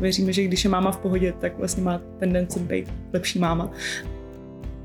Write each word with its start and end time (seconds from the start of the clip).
věříme, 0.00 0.32
že 0.32 0.44
když 0.44 0.64
je 0.64 0.70
máma 0.70 0.90
v 0.90 0.96
pohodě, 0.96 1.34
tak 1.40 1.58
vlastně 1.58 1.82
má 1.82 2.00
tendenci 2.18 2.60
být 2.60 2.92
lepší 3.12 3.38
máma. 3.38 3.70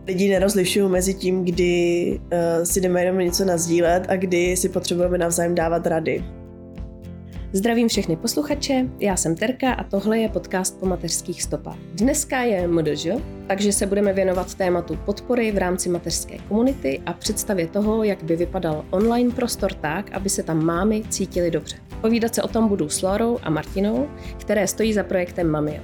Lidi 0.08 0.30
nerozlišují 0.30 0.90
mezi 0.90 1.14
tím, 1.14 1.46
kdy 1.46 2.20
uh, 2.24 2.64
si 2.64 2.82
jdeme 2.82 3.02
jenom 3.04 3.20
něco 3.20 3.46
nazdílet 3.46 4.06
a 4.10 4.16
kdy 4.16 4.58
si 4.58 4.70
potřebujeme 4.70 5.18
navzájem 5.18 5.56
dávat 5.56 5.88
rady. 5.88 6.24
Zdravím 7.56 7.88
všechny 7.88 8.16
posluchače, 8.16 8.90
já 9.00 9.16
jsem 9.16 9.36
Terka 9.36 9.74
a 9.74 9.84
tohle 9.84 10.20
je 10.20 10.30
podcast 10.30 10.80
po 10.80 10.86
mateřských 10.86 11.44
stopách. 11.44 11.78
Dneska 11.94 12.40
je 12.42 12.68
MDŽ, 12.68 13.08
takže 13.48 13.72
se 13.72 13.86
budeme 13.86 14.14
věnovat 14.14 14.56
tématu 14.56 14.96
podpory 15.06 15.52
v 15.52 15.58
rámci 15.58 15.90
mateřské 15.90 16.38
komunity 16.38 17.02
a 17.06 17.14
představě 17.14 17.68
toho, 17.68 18.04
jak 18.04 18.24
by 18.24 18.36
vypadal 18.36 18.86
online 18.90 19.32
prostor 19.32 19.74
tak, 19.74 20.12
aby 20.12 20.30
se 20.30 20.44
tam 20.44 20.66
mámy 20.66 21.04
cítily 21.10 21.52
dobře. 21.52 21.76
Povídat 22.02 22.36
se 22.36 22.44
o 22.44 22.48
tom 22.48 22.68
budu 22.68 22.90
s 22.90 23.02
Lorou 23.02 23.40
a 23.44 23.50
Martinou, 23.50 24.08
které 24.38 24.68
stojí 24.68 24.94
za 24.94 25.04
projektem 25.04 25.50
Mamio. 25.50 25.82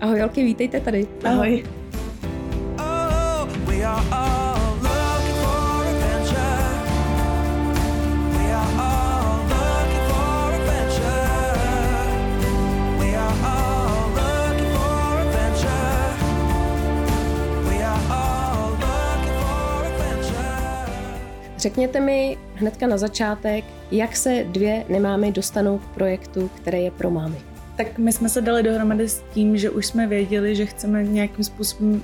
Ahoj, 0.00 0.18
Jolky, 0.18 0.44
vítejte 0.44 0.80
tady. 0.80 1.06
Ahoj. 1.24 1.64
Ahoj. 2.78 4.53
Řekněte 21.64 22.00
mi 22.00 22.38
hnedka 22.54 22.86
na 22.86 22.98
začátek, 22.98 23.64
jak 23.90 24.16
se 24.16 24.44
dvě 24.48 24.84
nemámy 24.88 25.32
dostanou 25.32 25.78
k 25.78 25.94
projektu, 25.94 26.50
který 26.56 26.84
je 26.84 26.90
pro 26.90 27.10
mámy. 27.10 27.36
Tak 27.76 27.98
my 27.98 28.12
jsme 28.12 28.28
se 28.28 28.40
dali 28.40 28.62
dohromady 28.62 29.08
s 29.08 29.24
tím, 29.34 29.56
že 29.56 29.70
už 29.70 29.86
jsme 29.86 30.06
věděli, 30.06 30.56
že 30.56 30.66
chceme 30.66 31.02
nějakým 31.02 31.44
způsobem 31.44 32.02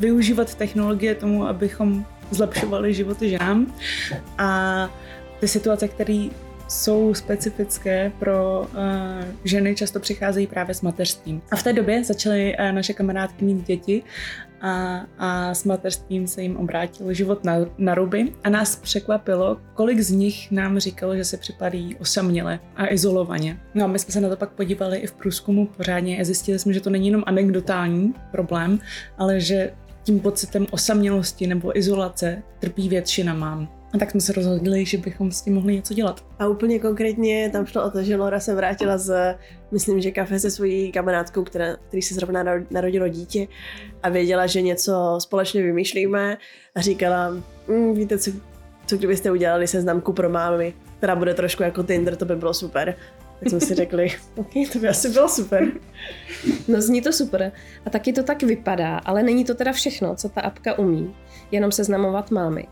využívat 0.00 0.54
technologie 0.54 1.14
tomu, 1.14 1.46
abychom 1.46 2.04
zlepšovali 2.30 2.94
životy 2.94 3.30
ženám. 3.30 3.74
A 4.38 4.88
ty 5.40 5.48
situace, 5.48 5.88
které 5.88 6.28
jsou 6.72 7.14
specifické 7.14 8.12
pro 8.18 8.60
uh, 8.60 8.68
ženy, 9.44 9.74
často 9.74 10.00
přicházejí 10.00 10.46
právě 10.46 10.74
s 10.74 10.82
mateřstvím. 10.82 11.42
A 11.50 11.56
v 11.56 11.62
té 11.62 11.72
době 11.72 12.04
začaly 12.04 12.56
uh, 12.58 12.72
naše 12.72 12.92
kamarádky 12.92 13.44
mít 13.44 13.66
děti 13.66 14.02
a, 14.60 15.00
a 15.18 15.54
s 15.54 15.64
mateřstvím 15.64 16.26
se 16.26 16.42
jim 16.42 16.56
obrátil 16.56 17.12
život 17.12 17.44
na, 17.44 17.56
na 17.78 17.94
ruby 17.94 18.32
a 18.44 18.50
nás 18.50 18.76
překvapilo, 18.76 19.60
kolik 19.74 20.00
z 20.00 20.10
nich 20.10 20.50
nám 20.50 20.78
říkalo, 20.78 21.16
že 21.16 21.24
se 21.24 21.36
připadí 21.36 21.96
osaměle 21.96 22.60
a 22.76 22.92
izolovaně. 22.92 23.60
No 23.74 23.84
a 23.84 23.88
my 23.88 23.98
jsme 23.98 24.12
se 24.12 24.20
na 24.20 24.28
to 24.28 24.36
pak 24.36 24.50
podívali 24.50 24.98
i 24.98 25.06
v 25.06 25.12
průzkumu 25.12 25.66
pořádně 25.66 26.20
a 26.20 26.24
zjistili 26.24 26.58
jsme, 26.58 26.72
že 26.72 26.80
to 26.80 26.90
není 26.90 27.06
jenom 27.06 27.22
anekdotální 27.26 28.14
problém, 28.30 28.78
ale 29.18 29.40
že 29.40 29.72
tím 30.02 30.20
pocitem 30.20 30.66
osamělosti 30.70 31.46
nebo 31.46 31.78
izolace 31.78 32.42
trpí 32.58 32.88
většina 32.88 33.34
mám. 33.34 33.81
A 33.94 33.98
tak 33.98 34.10
jsme 34.10 34.20
se 34.20 34.32
rozhodli, 34.32 34.84
že 34.84 34.98
bychom 34.98 35.32
s 35.32 35.42
tím 35.42 35.54
mohli 35.54 35.74
něco 35.74 35.94
dělat. 35.94 36.24
A 36.38 36.48
úplně 36.48 36.78
konkrétně 36.78 37.50
tam 37.52 37.66
šlo 37.66 37.84
o 37.84 37.90
to, 37.90 38.02
že 38.02 38.16
Laura 38.16 38.40
se 38.40 38.54
vrátila 38.54 38.98
z, 38.98 39.36
myslím, 39.70 40.00
že 40.00 40.10
kafe 40.10 40.38
se 40.38 40.50
svojí 40.50 40.92
kamarádkou, 40.92 41.44
která, 41.44 41.76
který 41.88 42.02
se 42.02 42.14
zrovna 42.14 42.44
narodilo 42.70 43.08
dítě 43.08 43.48
a 44.02 44.08
věděla, 44.08 44.46
že 44.46 44.62
něco 44.62 45.18
společně 45.18 45.62
vymýšlíme 45.62 46.38
a 46.74 46.80
říkala, 46.80 47.30
mm, 47.68 47.94
víte, 47.94 48.18
co, 48.18 48.30
co 48.86 48.96
kdybyste 48.96 49.30
udělali 49.30 49.66
seznamku 49.66 50.12
pro 50.12 50.28
mámy, 50.28 50.74
která 50.98 51.16
bude 51.16 51.34
trošku 51.34 51.62
jako 51.62 51.82
Tinder, 51.82 52.16
to 52.16 52.24
by 52.24 52.36
bylo 52.36 52.54
super. 52.54 52.94
Tak 53.38 53.48
jsme 53.48 53.60
si 53.60 53.74
řekli, 53.74 54.10
OK, 54.36 54.52
to 54.72 54.78
by 54.78 54.88
asi 54.88 55.10
bylo 55.10 55.28
super. 55.28 55.68
No 56.68 56.82
zní 56.82 57.02
to 57.02 57.12
super. 57.12 57.52
A 57.86 57.90
taky 57.90 58.12
to 58.12 58.22
tak 58.22 58.42
vypadá, 58.42 58.98
ale 58.98 59.22
není 59.22 59.44
to 59.44 59.54
teda 59.54 59.72
všechno, 59.72 60.16
co 60.16 60.28
ta 60.28 60.40
apka 60.40 60.78
umí. 60.78 61.14
Jenom 61.50 61.72
seznamovat 61.72 62.30
mámy. 62.30 62.66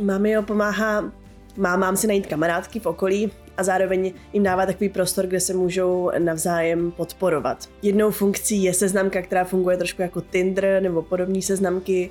Mami 0.00 0.30
jo 0.30 0.42
pomáhá 0.42 1.12
mámám 1.56 1.96
si 1.96 2.06
najít 2.06 2.26
kamarádky 2.26 2.80
v 2.80 2.86
okolí 2.86 3.32
a 3.56 3.62
zároveň 3.62 4.12
jim 4.32 4.42
dává 4.42 4.66
takový 4.66 4.88
prostor, 4.88 5.26
kde 5.26 5.40
se 5.40 5.54
můžou 5.54 6.10
navzájem 6.18 6.90
podporovat. 6.90 7.68
Jednou 7.82 8.10
funkcí 8.10 8.62
je 8.62 8.74
seznamka, 8.74 9.22
která 9.22 9.44
funguje 9.44 9.76
trošku 9.76 10.02
jako 10.02 10.20
Tinder 10.20 10.82
nebo 10.82 11.02
podobné 11.02 11.42
seznamky, 11.42 12.10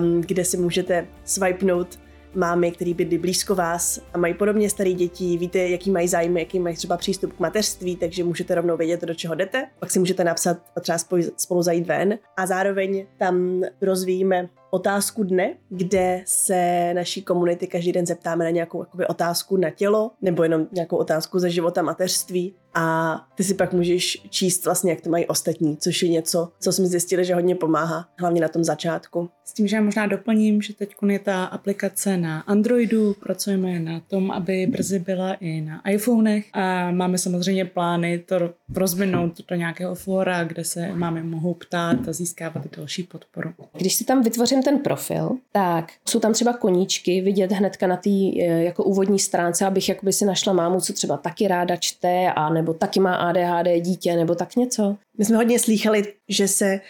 um, 0.00 0.20
kde 0.20 0.44
si 0.44 0.56
můžete 0.56 1.06
swipenout 1.24 1.98
mámy, 2.34 2.70
který 2.70 2.94
bydlí 2.94 3.18
blízko 3.18 3.54
vás 3.54 4.00
a 4.14 4.18
mají 4.18 4.34
podobně 4.34 4.70
staré 4.70 4.92
děti, 4.92 5.38
víte, 5.38 5.58
jaký 5.58 5.90
mají 5.90 6.08
zájmy, 6.08 6.40
jaký 6.40 6.58
mají 6.58 6.76
třeba 6.76 6.96
přístup 6.96 7.32
k 7.32 7.40
mateřství, 7.40 7.96
takže 7.96 8.24
můžete 8.24 8.54
rovnou 8.54 8.76
vědět, 8.76 9.00
do 9.00 9.14
čeho 9.14 9.34
jdete. 9.34 9.66
Pak 9.78 9.90
si 9.90 9.98
můžete 9.98 10.24
napsat 10.24 10.56
a 10.76 10.80
třeba 10.80 10.98
spolu 11.36 11.62
zajít 11.62 11.86
ven. 11.86 12.18
A 12.36 12.46
zároveň 12.46 13.06
tam 13.18 13.62
rozvíjíme 13.82 14.48
otázku 14.70 15.24
dne, 15.24 15.54
kde 15.68 16.22
se 16.26 16.90
naší 16.94 17.22
komunity 17.22 17.66
každý 17.66 17.92
den 17.92 18.06
zeptáme 18.06 18.44
na 18.44 18.50
nějakou 18.50 18.82
jakoby, 18.82 19.06
otázku 19.06 19.56
na 19.56 19.70
tělo 19.70 20.10
nebo 20.22 20.42
jenom 20.42 20.66
nějakou 20.72 20.96
otázku 20.96 21.38
ze 21.38 21.50
života 21.50 21.82
mateřství 21.82 22.54
a 22.74 23.16
ty 23.34 23.44
si 23.44 23.54
pak 23.54 23.72
můžeš 23.72 24.22
číst 24.30 24.64
vlastně, 24.64 24.90
jak 24.90 25.00
to 25.00 25.10
mají 25.10 25.26
ostatní, 25.26 25.76
což 25.76 26.02
je 26.02 26.08
něco, 26.08 26.48
co 26.60 26.72
jsme 26.72 26.86
zjistili, 26.86 27.24
že 27.24 27.34
hodně 27.34 27.54
pomáhá, 27.54 28.08
hlavně 28.18 28.40
na 28.40 28.48
tom 28.48 28.64
začátku. 28.64 29.28
S 29.44 29.52
tím, 29.52 29.68
že 29.68 29.76
já 29.76 29.82
možná 29.82 30.06
doplním, 30.06 30.62
že 30.62 30.74
teď 30.74 30.94
je 31.06 31.18
ta 31.18 31.44
aplikace 31.44 32.16
na 32.16 32.40
Androidu, 32.40 33.14
pracujeme 33.20 33.80
na 33.80 34.00
tom, 34.00 34.30
aby 34.30 34.66
brzy 34.66 34.98
byla 34.98 35.34
i 35.34 35.60
na 35.60 35.90
iPhonech 35.90 36.44
a 36.52 36.90
máme 36.90 37.18
samozřejmě 37.18 37.64
plány 37.64 38.18
to 38.18 38.54
rozvinout 38.74 39.40
do 39.48 39.56
nějakého 39.56 39.94
fóra, 39.94 40.44
kde 40.44 40.64
se 40.64 40.94
máme 40.94 41.22
mohou 41.22 41.54
ptát 41.54 42.08
a 42.08 42.12
získávat 42.12 42.76
další 42.76 43.02
podporu. 43.02 43.50
Když 43.78 43.94
si 43.94 44.04
tam 44.04 44.22
vytvořím 44.22 44.62
ten 44.62 44.78
profil, 44.78 45.30
tak 45.52 45.92
jsou 46.08 46.20
tam 46.20 46.32
třeba 46.32 46.52
koníčky 46.52 47.20
vidět 47.20 47.52
hnedka 47.52 47.86
na 47.86 47.96
té 47.96 48.10
eh, 48.10 48.62
jako 48.62 48.84
úvodní 48.84 49.18
stránce, 49.18 49.66
abych 49.66 49.88
jakoby 49.88 50.12
si 50.12 50.24
našla 50.24 50.52
mámu, 50.52 50.80
co 50.80 50.92
třeba 50.92 51.16
taky 51.16 51.48
ráda 51.48 51.76
čte 51.76 52.32
a 52.36 52.48
nebo 52.60 52.74
taky 52.74 53.00
má 53.00 53.14
ADHD 53.14 53.80
dítě 53.80 54.16
nebo 54.16 54.34
tak 54.34 54.56
něco. 54.56 54.96
My 55.18 55.24
jsme 55.24 55.36
hodně 55.36 55.58
slýchali, 55.58 56.02
že 56.28 56.48
se 56.48 56.80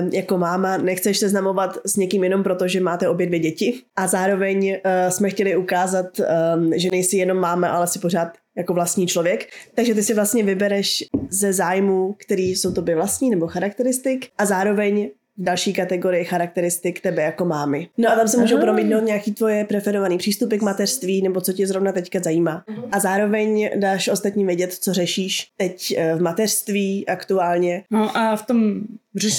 um, 0.00 0.08
jako 0.12 0.38
máma 0.38 0.76
nechceš 0.76 1.18
seznamovat 1.18 1.78
s 1.84 1.96
někým 1.96 2.24
jenom 2.24 2.42
proto, 2.42 2.68
že 2.68 2.80
máte 2.80 3.08
obě 3.08 3.26
dvě 3.26 3.38
děti 3.38 3.82
a 3.96 4.06
zároveň 4.06 4.68
uh, 4.68 5.10
jsme 5.10 5.30
chtěli 5.30 5.56
ukázat, 5.56 6.06
um, 6.20 6.72
že 6.76 6.88
nejsi 6.92 7.16
jenom 7.16 7.38
máma, 7.38 7.68
ale 7.68 7.86
si 7.86 7.98
pořád 7.98 8.28
jako 8.56 8.74
vlastní 8.74 9.06
člověk. 9.06 9.48
Takže 9.74 9.94
ty 9.94 10.02
si 10.02 10.14
vlastně 10.14 10.42
vybereš 10.42 11.04
ze 11.30 11.52
zájmu, 11.52 12.16
který 12.18 12.56
jsou 12.56 12.72
tobě 12.72 12.94
vlastní 12.94 13.30
nebo 13.30 13.46
charakteristik 13.46 14.28
a 14.38 14.46
zároveň 14.46 15.10
další 15.38 15.72
kategorii 15.72 16.24
charakteristik 16.24 17.00
tebe 17.00 17.22
jako 17.22 17.44
mámy. 17.44 17.88
No 17.98 18.12
a 18.12 18.16
tam 18.16 18.28
se 18.28 18.36
můžou 18.36 18.60
promítnout 18.60 19.04
nějaký 19.04 19.32
tvoje 19.32 19.64
preferovaný 19.64 20.18
přístupy 20.18 20.56
k 20.56 20.62
mateřství 20.62 21.22
nebo 21.22 21.40
co 21.40 21.52
tě 21.52 21.66
zrovna 21.66 21.92
teďka 21.92 22.18
zajímá. 22.24 22.64
Uh-huh. 22.68 22.88
A 22.92 23.00
zároveň 23.00 23.70
dáš 23.76 24.08
ostatním 24.08 24.46
vědět, 24.46 24.72
co 24.72 24.92
řešíš 24.92 25.48
teď 25.56 25.94
eh, 25.96 26.14
v 26.14 26.22
mateřství 26.22 27.06
aktuálně. 27.06 27.84
No 27.90 28.16
a 28.16 28.36
v 28.36 28.46
tom 28.46 28.80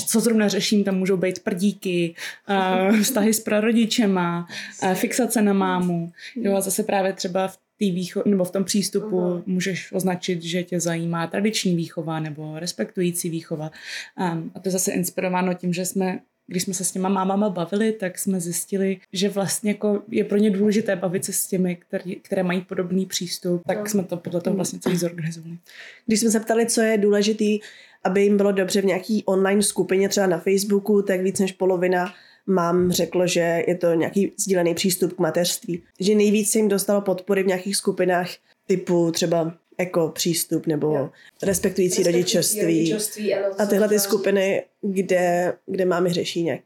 co 0.07 0.19
zrovna 0.19 0.47
řeším, 0.47 0.83
tam 0.83 0.97
můžou 0.97 1.17
být 1.17 1.43
prdíky, 1.43 2.15
vztahy 3.01 3.33
s 3.33 3.39
prarodičema, 3.39 4.47
fixace 4.93 5.41
na 5.41 5.53
mámu. 5.53 6.11
Jo, 6.35 6.55
a 6.55 6.61
zase 6.61 6.83
právě 6.83 7.13
třeba 7.13 7.47
v 7.47 7.57
tý 7.77 7.93
výcho- 7.93 8.23
nebo 8.25 8.43
v 8.43 8.51
tom 8.51 8.63
přístupu 8.63 9.19
uh-huh. 9.19 9.43
můžeš 9.45 9.91
označit, 9.91 10.43
že 10.43 10.63
tě 10.63 10.79
zajímá 10.79 11.27
tradiční 11.27 11.75
výchova 11.75 12.19
nebo 12.19 12.59
respektující 12.59 13.29
výchova. 13.29 13.71
Um, 14.19 14.51
a 14.55 14.59
to 14.59 14.67
je 14.67 14.71
zase 14.71 14.91
inspirováno 14.91 15.53
tím, 15.53 15.73
že 15.73 15.85
jsme 15.85 16.19
když 16.49 16.63
jsme 16.63 16.73
se 16.73 16.83
s 16.83 16.91
těma 16.91 17.09
mámama 17.09 17.49
bavili, 17.49 17.91
tak 17.91 18.19
jsme 18.19 18.39
zjistili, 18.39 18.97
že 19.13 19.29
vlastně 19.29 19.71
jako 19.71 20.01
je 20.11 20.23
pro 20.23 20.37
ně 20.37 20.51
důležité 20.51 20.95
bavit 20.95 21.25
se 21.25 21.33
s 21.33 21.47
těmi, 21.47 21.75
který, 21.75 22.15
které 22.15 22.43
mají 22.43 22.61
podobný 22.61 23.05
přístup, 23.05 23.61
tak 23.67 23.79
no. 23.79 23.85
jsme 23.85 24.03
to 24.03 24.17
podle 24.17 24.41
toho 24.41 24.55
vlastně 24.55 24.79
celý 24.79 24.97
zorganizovali. 24.97 25.57
Když 26.05 26.19
jsme 26.19 26.31
se 26.31 26.39
ptali, 26.39 26.65
co 26.65 26.81
je 26.81 26.97
důležitý, 26.97 27.59
aby 28.03 28.23
jim 28.23 28.37
bylo 28.37 28.51
dobře 28.51 28.81
v 28.81 28.85
nějaký 28.85 29.23
online 29.25 29.63
skupině, 29.63 30.09
třeba 30.09 30.27
na 30.27 30.39
Facebooku, 30.39 31.01
tak 31.01 31.21
víc 31.21 31.39
než 31.39 31.51
polovina 31.51 32.13
mám 32.47 32.91
řeklo, 32.91 33.27
že 33.27 33.63
je 33.67 33.75
to 33.75 33.93
nějaký 33.93 34.31
sdílený 34.37 34.73
přístup 34.73 35.13
k 35.13 35.19
mateřství. 35.19 35.83
Že 35.99 36.15
nejvíc 36.15 36.55
jim 36.55 36.67
dostalo 36.67 37.01
podpory 37.01 37.43
v 37.43 37.47
nějakých 37.47 37.75
skupinách 37.75 38.29
typu 38.67 39.11
třeba 39.11 39.53
jako 39.79 40.09
přístup 40.09 40.67
nebo 40.67 40.87
jo. 40.87 41.09
respektující, 41.43 41.45
respektující 41.45 42.03
rodičovství. 42.03 42.61
rodičovství 42.61 43.33
a 43.33 43.65
tyhle 43.65 43.89
ty 43.89 43.99
skupiny, 43.99 44.63
kde, 44.81 45.53
kde 45.65 45.85
máme 45.85 46.09
řeší 46.09 46.43
nějak 46.43 46.61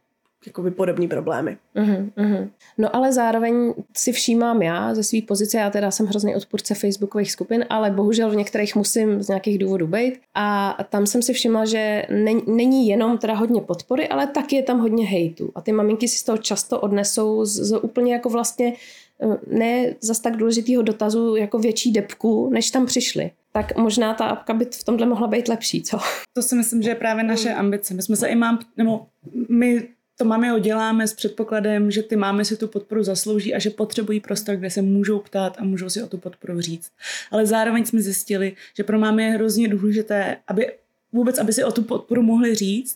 jakoby 0.46 0.72
podobné 0.72 1.08
problémy. 1.08 1.58
Uh-huh, 1.76 2.12
uh-huh. 2.18 2.50
No 2.78 2.96
ale 2.96 3.14
zároveň 3.14 3.74
si 3.98 4.12
všímám 4.12 4.62
já 4.62 4.96
ze 4.96 5.04
své 5.04 5.20
pozice, 5.28 5.58
já 5.58 5.70
teda 5.70 5.92
jsem 5.92 6.06
hrozný 6.06 6.36
odpůrce 6.36 6.76
facebookových 6.76 7.32
skupin, 7.32 7.66
ale 7.70 7.92
bohužel 7.92 8.30
v 8.30 8.36
některých 8.36 8.76
musím 8.76 9.24
z 9.24 9.28
nějakých 9.28 9.58
důvodů 9.58 9.88
být 9.88 10.20
a 10.36 10.78
tam 10.90 11.06
jsem 11.06 11.22
si 11.22 11.34
všimla, 11.34 11.66
že 11.66 12.06
není 12.48 12.88
jenom 12.88 13.18
teda 13.18 13.34
hodně 13.34 13.62
podpory, 13.62 14.08
ale 14.08 14.28
taky 14.28 14.56
je 14.56 14.64
tam 14.64 14.80
hodně 14.80 15.06
hejtu 15.06 15.52
a 15.56 15.62
ty 15.62 15.72
maminky 15.72 16.08
si 16.08 16.18
z 16.18 16.24
toho 16.24 16.38
často 16.38 16.80
odnesou 16.80 17.46
z, 17.46 17.56
z 17.56 17.78
úplně 17.78 18.14
jako 18.14 18.30
vlastně 18.30 18.74
eh, 19.22 19.38
ne 19.48 19.96
zas 20.02 20.20
tak 20.20 20.38
důležitého 20.38 20.84
dotazu 20.84 21.36
jako 21.36 21.60
větší 21.60 21.92
depku, 21.92 22.50
než 22.50 22.72
tam 22.72 22.86
přišli. 22.86 23.32
tak 23.52 23.78
možná 23.78 24.14
ta 24.14 24.26
apka 24.26 24.54
by 24.54 24.66
v 24.66 24.84
tomhle 24.84 25.08
mohla 25.08 25.28
být 25.28 25.48
lepší, 25.48 25.84
co? 25.84 25.98
To 26.34 26.42
si 26.42 26.56
myslím, 26.56 26.82
že 26.82 26.90
je 26.90 26.96
právě 26.96 27.24
naše 27.24 27.54
ambice. 27.54 27.94
My 27.94 28.02
jsme 28.02 28.16
se 28.16 28.28
i 28.28 28.36
mám, 28.36 28.60
nebo 28.78 29.06
my 29.50 29.88
to 30.22 30.26
máme 30.26 30.60
děláme 30.60 31.08
s 31.08 31.14
předpokladem, 31.14 31.92
že 31.92 32.04
ty 32.04 32.16
máme 32.16 32.46
si 32.46 32.58
tu 32.58 32.68
podporu 32.68 33.04
zaslouží 33.04 33.54
a 33.54 33.60
že 33.60 33.70
potřebují 33.70 34.20
prostor, 34.20 34.56
kde 34.56 34.70
se 34.70 34.82
můžou 34.82 35.20
ptát 35.20 35.58
a 35.60 35.64
můžou 35.64 35.90
si 35.90 36.04
o 36.04 36.08
tu 36.08 36.18
podporu 36.18 36.62
říct. 36.62 36.92
Ale 37.32 37.46
zároveň 37.46 37.86
jsme 37.86 38.02
zjistili, 38.02 38.56
že 38.78 38.84
pro 38.84 39.00
máme 39.00 39.24
je 39.24 39.32
hrozně 39.32 39.68
důležité, 39.68 40.38
aby 40.48 40.72
vůbec, 41.12 41.38
aby 41.38 41.54
si 41.54 41.64
o 41.64 41.72
tu 41.72 41.84
podporu 41.84 42.22
mohli 42.22 42.56
říct, 42.56 42.96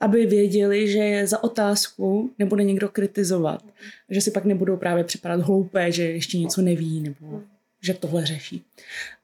aby 0.00 0.26
věděli, 0.26 0.88
že 0.88 0.98
je 0.98 1.26
za 1.26 1.44
otázku 1.44 2.32
nebude 2.38 2.64
někdo 2.64 2.88
kritizovat. 2.88 3.64
Že 4.10 4.20
si 4.20 4.30
pak 4.30 4.44
nebudou 4.44 4.76
právě 4.76 5.04
připadat 5.04 5.40
hloupé, 5.40 5.92
že 5.92 6.02
ještě 6.02 6.38
něco 6.38 6.62
neví 6.62 7.00
nebo 7.00 7.42
že 7.80 7.94
tohle 7.94 8.26
řeší. 8.26 8.64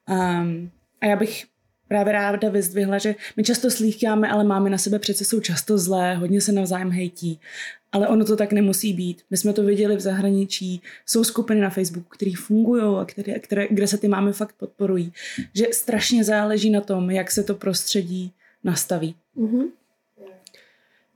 Um, 0.09 0.71
a 1.01 1.05
já 1.05 1.15
bych 1.15 1.45
právě 1.89 2.13
ráda 2.13 2.49
vyzdvihla, 2.49 2.97
že 2.97 3.15
my 3.37 3.43
často 3.43 3.71
slýcháme, 3.71 4.29
ale 4.29 4.43
máme 4.43 4.69
na 4.69 4.77
sebe 4.77 4.99
přece 4.99 5.25
jsou 5.25 5.39
často 5.39 5.77
zlé, 5.77 6.15
hodně 6.15 6.41
se 6.41 6.51
navzájem 6.51 6.91
hejtí. 6.91 7.39
Ale 7.91 8.07
ono 8.07 8.25
to 8.25 8.35
tak 8.35 8.53
nemusí 8.53 8.93
být. 8.93 9.21
My 9.29 9.37
jsme 9.37 9.53
to 9.53 9.63
viděli 9.63 9.95
v 9.95 9.99
zahraničí. 9.99 10.81
Jsou 11.05 11.23
skupiny 11.23 11.61
na 11.61 11.69
Facebooku, 11.69 12.09
které 12.09 12.31
fungují 12.37 12.83
a 13.01 13.05
které, 13.05 13.39
které, 13.39 13.67
kde 13.67 13.87
se 13.87 13.97
ty 13.97 14.07
máme 14.07 14.33
fakt 14.33 14.55
podporují. 14.57 15.13
Že 15.53 15.65
strašně 15.73 16.23
záleží 16.23 16.69
na 16.69 16.81
tom, 16.81 17.09
jak 17.09 17.31
se 17.31 17.43
to 17.43 17.55
prostředí 17.55 18.31
nastaví. 18.63 19.15
Mm-hmm. 19.37 19.65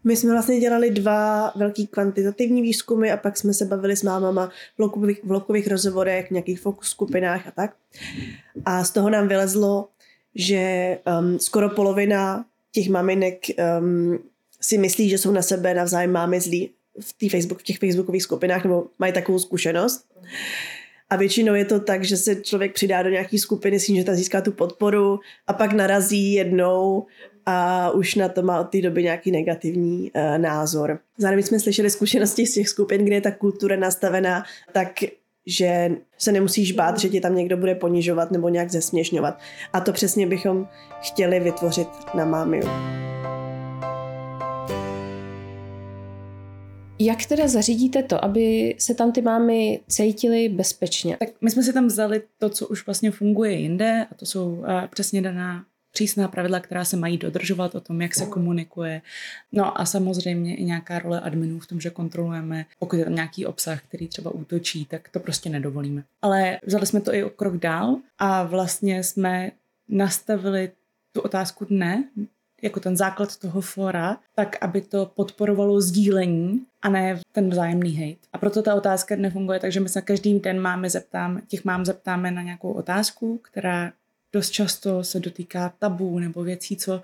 My 0.04 0.16
jsme 0.16 0.32
vlastně 0.32 0.60
dělali 0.60 0.92
dva 0.92 1.52
velký 1.56 1.88
kvantitativní 1.88 2.62
výzkumy 2.62 3.12
a 3.12 3.18
pak 3.18 3.38
jsme 3.38 3.54
se 3.54 3.66
bavili 3.66 3.96
s 3.96 4.04
mámama 4.04 4.48
v 4.48 4.78
blokových, 4.78 5.24
v 5.24 5.28
blokových 5.28 5.68
rozhovorech, 5.68 6.32
nějakých 6.32 6.60
fokus 6.60 6.88
skupinách 6.88 7.48
a 7.48 7.52
tak. 7.52 7.76
A 8.66 8.84
z 8.84 8.92
toho 8.92 9.10
nám 9.10 9.28
vylezlo, 9.28 9.90
že 10.36 10.98
um, 11.20 11.40
skoro 11.40 11.70
polovina 11.70 12.46
těch 12.72 12.90
maminek 12.90 13.46
um, 13.80 14.20
si 14.62 14.78
myslí, 14.78 15.10
že 15.10 15.18
jsou 15.18 15.32
na 15.32 15.42
sebe 15.42 15.74
navzájem 15.74 16.12
máme 16.12 16.42
zlí 16.42 16.70
v, 17.00 17.14
tý 17.18 17.30
Facebook, 17.30 17.60
v 17.60 17.64
těch 17.64 17.78
facebookových 17.78 18.24
skupinách 18.24 18.64
nebo 18.64 18.86
mají 19.00 19.14
takovou 19.14 19.40
zkušenost. 19.40 20.06
A 21.10 21.16
většinou 21.16 21.54
je 21.54 21.66
to 21.66 21.80
tak, 21.80 22.04
že 22.04 22.18
se 22.18 22.36
člověk 22.36 22.74
přidá 22.74 23.04
do 23.04 23.10
nějaké 23.10 23.38
skupiny 23.38 23.80
s 23.80 23.86
tím, 23.86 23.96
že 23.96 24.04
tam 24.04 24.16
získá 24.16 24.42
tu 24.42 24.52
podporu 24.52 25.20
a 25.48 25.54
pak 25.54 25.74
narazí 25.74 26.34
jednou 26.34 27.06
a 27.46 27.92
už 27.92 28.16
na 28.16 28.30
to 28.30 28.42
má 28.42 28.60
od 28.60 28.64
té 28.64 28.82
doby 28.82 29.04
nějaký 29.04 29.32
negativní 29.32 30.12
uh, 30.12 30.38
názor. 30.38 31.00
Zároveň 31.18 31.44
jsme 31.44 31.60
slyšeli 31.60 31.90
zkušenosti 31.90 32.48
z 32.48 32.54
těch 32.54 32.70
skupin, 32.70 33.06
kde 33.06 33.16
je 33.16 33.22
ta 33.22 33.32
kultura 33.32 33.76
nastavená 33.76 34.44
tak, 34.72 34.90
že 35.46 35.90
se 36.18 36.32
nemusíš 36.32 36.72
bát, 36.72 37.00
že 37.00 37.10
ti 37.10 37.22
tam 37.22 37.36
někdo 37.36 37.58
bude 37.58 37.76
ponižovat 37.76 38.32
nebo 38.32 38.50
nějak 38.50 38.72
zesměšňovat. 38.72 39.40
A 39.74 39.80
to 39.80 39.94
přesně 39.94 40.28
bychom 40.28 40.68
chtěli 41.02 41.40
vytvořit 41.40 41.88
na 42.14 42.26
Mámiu. 42.26 42.68
Jak 47.00 47.26
teda 47.26 47.48
zařídíte 47.48 48.04
to, 48.04 48.26
aby 48.26 48.76
se 48.80 48.96
tam 48.96 49.12
ty 49.12 49.22
mámy 49.22 49.80
cítily 49.88 50.50
bezpečně? 50.50 51.18
Tak 51.20 51.30
my 51.42 51.52
jsme 51.52 51.64
si 51.64 51.74
tam 51.74 51.88
vzali 51.88 52.22
to, 52.38 52.50
co 52.50 52.68
už 52.68 52.86
vlastně 52.86 53.12
funguje 53.12 53.52
jinde 53.52 54.06
a 54.12 54.16
to 54.16 54.26
jsou 54.26 54.50
uh, 54.50 54.66
přesně 54.90 55.22
daná 55.22 55.66
přísná 55.94 56.28
pravidla, 56.28 56.60
která 56.60 56.86
se 56.86 56.98
mají 56.98 57.18
dodržovat 57.18 57.76
o 57.76 57.82
tom, 57.82 58.02
jak 58.02 58.16
se 58.16 58.26
komunikuje. 58.26 59.02
No 59.52 59.82
a 59.82 59.86
samozřejmě 59.86 60.56
i 60.56 60.64
nějaká 60.64 61.00
role 61.00 61.22
adminů 61.22 61.60
v 61.60 61.68
tom, 61.68 61.80
že 61.80 61.90
kontrolujeme, 61.90 62.66
pokud 62.80 62.96
je 62.96 63.06
tam 63.06 63.16
nějaký 63.16 63.46
obsah, 63.46 63.82
který 63.82 64.08
třeba 64.08 64.32
útočí, 64.32 64.86
tak 64.86 65.10
to 65.10 65.20
prostě 65.20 65.50
nedovolíme. 65.50 66.04
Ale 66.22 66.60
vzali 66.66 66.86
jsme 66.86 67.02
to 67.02 67.14
i 67.14 67.24
o 67.24 67.30
krok 67.30 67.58
dál 67.58 67.98
a 68.20 68.44
vlastně 68.44 69.04
jsme 69.04 69.52
nastavili 69.90 70.72
tu 71.12 71.22
otázku 71.22 71.66
dne, 71.66 72.04
jako 72.62 72.80
ten 72.80 72.98
základ 72.98 73.38
toho 73.38 73.62
fora, 73.62 74.18
tak 74.36 74.56
aby 74.62 74.82
to 74.82 75.06
podporovalo 75.06 75.82
sdílení 75.82 76.66
a 76.82 76.90
ne 76.90 77.20
ten 77.32 77.50
vzájemný 77.50 77.96
hate. 77.96 78.28
A 78.34 78.38
proto 78.38 78.62
ta 78.62 78.76
otázka 78.76 79.16
nefunguje, 79.16 79.60
takže 79.60 79.80
my 79.80 79.90
se 79.90 80.02
každý 80.02 80.40
den 80.40 80.60
máme 80.60 80.90
zeptám, 80.90 81.42
těch 81.48 81.66
mám 81.66 81.86
zeptáme 81.86 82.32
na 82.32 82.42
nějakou 82.42 82.72
otázku, 82.72 83.40
která 83.44 83.92
dost 84.34 84.50
často 84.50 85.04
se 85.04 85.20
dotýká 85.20 85.74
tabů 85.80 86.20
nebo 86.20 86.44
věcí, 86.44 86.78
co 86.78 87.02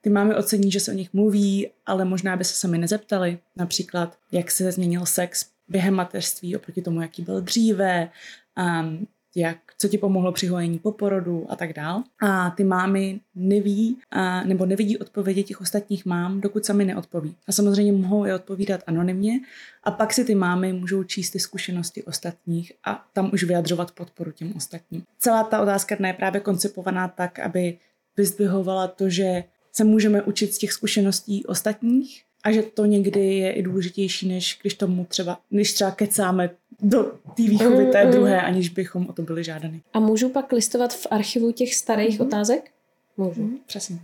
ty 0.00 0.10
máme 0.10 0.36
ocení, 0.36 0.70
že 0.70 0.80
se 0.80 0.92
o 0.92 0.94
nich 0.94 1.12
mluví, 1.12 1.68
ale 1.86 2.04
možná 2.04 2.36
by 2.36 2.44
se 2.44 2.54
sami 2.54 2.78
nezeptali. 2.78 3.38
Například, 3.56 4.18
jak 4.32 4.50
se 4.50 4.72
změnil 4.72 5.06
sex 5.06 5.46
během 5.68 5.94
mateřství 5.94 6.56
oproti 6.56 6.82
tomu, 6.82 7.02
jaký 7.02 7.22
byl 7.22 7.40
dříve, 7.40 8.10
um, 8.58 9.06
jak, 9.36 9.58
co 9.78 9.88
ti 9.88 9.98
pomohlo 9.98 10.32
při 10.32 10.46
hojení 10.46 10.78
po 10.78 10.92
porodu 10.92 11.46
a 11.48 11.56
tak 11.56 11.72
dál. 11.72 12.02
A 12.22 12.50
ty 12.50 12.64
mámy 12.64 13.20
neví, 13.34 13.96
a, 14.10 14.44
nebo 14.44 14.66
nevidí 14.66 14.98
odpovědi 14.98 15.42
těch 15.42 15.60
ostatních 15.60 16.06
mám, 16.06 16.40
dokud 16.40 16.64
sami 16.64 16.84
neodpoví. 16.84 17.36
A 17.48 17.52
samozřejmě 17.52 17.92
mohou 17.92 18.24
je 18.24 18.34
odpovídat 18.34 18.80
anonymně 18.86 19.40
a 19.84 19.90
pak 19.90 20.12
si 20.12 20.24
ty 20.24 20.34
mámy 20.34 20.72
můžou 20.72 21.04
číst 21.04 21.30
ty 21.30 21.38
zkušenosti 21.38 22.02
ostatních 22.02 22.72
a 22.84 23.06
tam 23.12 23.30
už 23.32 23.44
vyjadřovat 23.44 23.92
podporu 23.92 24.32
těm 24.32 24.52
ostatním. 24.56 25.02
Celá 25.18 25.44
ta 25.44 25.62
otázka 25.62 25.94
dne 25.94 26.08
je 26.08 26.12
právě 26.12 26.40
koncipovaná 26.40 27.08
tak, 27.08 27.38
aby 27.38 27.78
vyzdvihovala 28.16 28.88
to, 28.88 29.08
že 29.08 29.44
se 29.72 29.84
můžeme 29.84 30.22
učit 30.22 30.54
z 30.54 30.58
těch 30.58 30.72
zkušeností 30.72 31.46
ostatních 31.46 32.24
a 32.44 32.52
že 32.52 32.62
to 32.62 32.84
někdy 32.84 33.34
je 33.34 33.52
i 33.52 33.62
důležitější, 33.62 34.28
než 34.28 34.58
když 34.62 34.74
tomu 34.74 35.04
třeba, 35.04 35.38
když 35.50 35.72
třeba 35.72 35.90
kecáme 35.90 36.50
do 36.82 37.04
té 37.36 37.42
výchovy 37.42 37.86
té 37.86 38.04
mm, 38.04 38.10
druhé, 38.10 38.42
aniž 38.42 38.68
bychom 38.68 39.06
o 39.08 39.12
to 39.12 39.22
byli 39.22 39.44
žádany. 39.44 39.80
A 39.92 40.00
můžu 40.00 40.28
pak 40.28 40.52
listovat 40.52 40.94
v 40.94 41.06
archivu 41.10 41.52
těch 41.52 41.74
starých 41.74 42.20
mm. 42.20 42.26
otázek? 42.26 42.70
Můžu. 43.16 43.42
Mm, 43.42 43.58
přesně. 43.66 43.98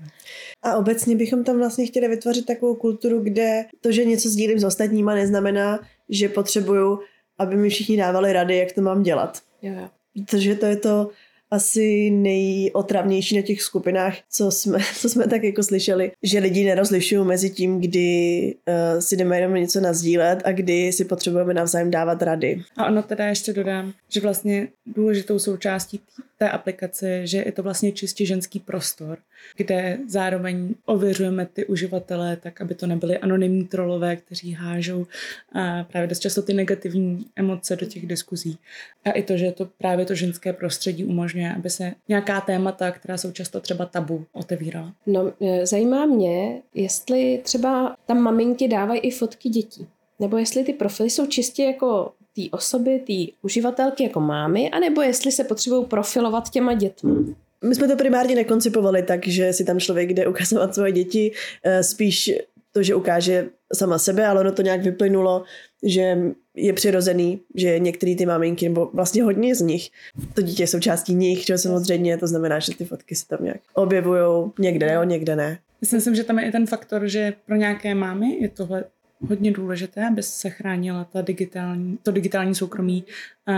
A 0.62 0.76
obecně 0.76 1.16
bychom 1.16 1.44
tam 1.44 1.58
vlastně 1.58 1.86
chtěli 1.86 2.08
vytvořit 2.08 2.46
takovou 2.46 2.74
kulturu, 2.74 3.20
kde 3.20 3.64
to, 3.80 3.92
že 3.92 4.04
něco 4.04 4.28
sdílím 4.28 4.58
s 4.58 4.64
ostatníma, 4.64 5.14
neznamená, 5.14 5.80
že 6.08 6.28
potřebuju, 6.28 7.00
aby 7.38 7.56
mi 7.56 7.68
všichni 7.68 7.96
dávali 7.96 8.32
rady, 8.32 8.56
jak 8.56 8.72
to 8.72 8.80
mám 8.82 9.02
dělat. 9.02 9.42
Jo, 9.62 9.72
jo. 9.72 9.88
Protože 10.24 10.54
to 10.54 10.66
je 10.66 10.76
to, 10.76 11.10
asi 11.50 12.10
nejotravnější 12.10 13.36
na 13.36 13.42
těch 13.42 13.62
skupinách, 13.62 14.14
co 14.30 14.50
jsme, 14.50 14.78
co 14.98 15.08
jsme 15.08 15.26
tak 15.26 15.44
jako 15.44 15.62
slyšeli, 15.62 16.12
že 16.22 16.38
lidi 16.38 16.64
nerozlišují 16.64 17.26
mezi 17.26 17.50
tím, 17.50 17.80
kdy 17.80 18.54
uh, 18.68 19.00
si 19.00 19.16
jdeme 19.16 19.36
jenom 19.38 19.54
něco 19.54 19.80
nazdílet 19.80 20.42
a 20.44 20.52
kdy 20.52 20.92
si 20.92 21.04
potřebujeme 21.04 21.54
navzájem 21.54 21.90
dávat 21.90 22.22
rady. 22.22 22.62
A 22.76 22.86
ono 22.86 23.02
teda 23.02 23.26
ještě 23.26 23.52
dodám, 23.52 23.92
že 24.08 24.20
vlastně 24.20 24.68
důležitou 24.86 25.38
součástí 25.38 26.00
té 26.38 26.50
aplikace, 26.50 27.26
že 27.26 27.38
je 27.38 27.52
to 27.52 27.62
vlastně 27.62 27.92
čistě 27.92 28.26
ženský 28.26 28.60
prostor, 28.60 29.18
kde 29.56 29.98
zároveň 30.08 30.74
ověřujeme 30.84 31.46
ty 31.46 31.66
uživatele, 31.66 32.36
tak 32.36 32.60
aby 32.60 32.74
to 32.74 32.86
nebyly 32.86 33.18
anonymní 33.18 33.64
trolové, 33.64 34.16
kteří 34.16 34.52
hážou 34.52 35.06
a 35.52 35.84
právě 35.84 36.08
dost 36.08 36.18
často 36.18 36.42
ty 36.42 36.54
negativní 36.54 37.26
emoce 37.36 37.76
do 37.76 37.86
těch 37.86 38.06
diskuzí. 38.06 38.58
A 39.04 39.10
i 39.10 39.22
to, 39.22 39.36
že 39.36 39.52
to 39.52 39.68
právě 39.78 40.06
to 40.06 40.14
ženské 40.14 40.52
prostředí 40.52 41.04
umožňuje, 41.04 41.54
aby 41.54 41.70
se 41.70 41.92
nějaká 42.08 42.40
témata, 42.40 42.90
která 42.90 43.18
jsou 43.18 43.32
často 43.32 43.60
třeba 43.60 43.86
tabu, 43.86 44.26
otevírala. 44.32 44.92
No, 45.06 45.32
e, 45.40 45.66
zajímá 45.66 46.06
mě, 46.06 46.62
jestli 46.74 47.40
třeba 47.42 47.96
tam 48.06 48.18
maminky 48.18 48.68
dávají 48.68 49.00
i 49.00 49.10
fotky 49.10 49.48
dětí. 49.48 49.86
Nebo 50.20 50.38
jestli 50.38 50.64
ty 50.64 50.72
profily 50.72 51.10
jsou 51.10 51.26
čistě 51.26 51.64
jako 51.64 52.12
té 52.36 52.42
osoby, 52.50 53.02
té 53.06 53.32
uživatelky 53.42 54.02
jako 54.02 54.20
mámy, 54.20 54.70
anebo 54.70 55.02
jestli 55.02 55.32
se 55.32 55.44
potřebují 55.44 55.86
profilovat 55.86 56.50
těma 56.50 56.74
dětmi. 56.74 57.34
My 57.64 57.74
jsme 57.74 57.88
to 57.88 57.96
primárně 57.96 58.34
nekoncipovali 58.34 59.02
tak, 59.02 59.26
že 59.26 59.52
si 59.52 59.64
tam 59.64 59.80
člověk 59.80 60.10
jde 60.10 60.26
ukazovat 60.26 60.74
svoje 60.74 60.92
děti, 60.92 61.32
eh, 61.64 61.82
spíš 61.82 62.30
to, 62.72 62.82
že 62.82 62.94
ukáže 62.94 63.48
sama 63.74 63.98
sebe, 63.98 64.26
ale 64.26 64.40
ono 64.40 64.52
to 64.52 64.62
nějak 64.62 64.82
vyplynulo, 64.82 65.44
že 65.82 66.18
je 66.54 66.72
přirozený, 66.72 67.40
že 67.54 67.78
některé 67.78 68.14
ty 68.14 68.26
maminky, 68.26 68.68
nebo 68.68 68.90
vlastně 68.92 69.22
hodně 69.22 69.54
z 69.54 69.60
nich, 69.60 69.90
to 70.34 70.42
dítě 70.42 70.62
je 70.62 70.66
součástí 70.66 71.14
nich, 71.14 71.46
že 71.46 71.58
samozřejmě, 71.58 72.18
to 72.18 72.26
znamená, 72.26 72.58
že 72.58 72.76
ty 72.76 72.84
fotky 72.84 73.14
se 73.14 73.28
tam 73.28 73.38
nějak 73.42 73.60
objevují, 73.74 74.50
někde 74.58 74.92
jo, 74.92 75.04
někde 75.04 75.36
ne. 75.36 75.58
Myslím, 75.80 76.14
že 76.14 76.24
tam 76.24 76.38
je 76.38 76.48
i 76.48 76.52
ten 76.52 76.66
faktor, 76.66 77.08
že 77.08 77.32
pro 77.46 77.56
nějaké 77.56 77.94
mámy 77.94 78.26
je 78.40 78.48
tohle 78.48 78.84
hodně 79.20 79.52
důležité, 79.52 80.06
aby 80.06 80.22
se 80.22 80.50
chránila 80.50 81.04
ta 81.04 81.20
digitální, 81.20 81.98
to 82.02 82.10
digitální 82.10 82.54
soukromí 82.54 83.04
uh, 83.48 83.54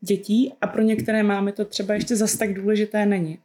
dětí 0.00 0.52
a 0.60 0.66
pro 0.66 0.82
některé 0.82 1.22
máme 1.22 1.52
to 1.52 1.64
třeba 1.64 1.94
ještě 1.94 2.16
zas 2.16 2.36
tak 2.36 2.54
důležité 2.54 3.06
není. 3.06 3.38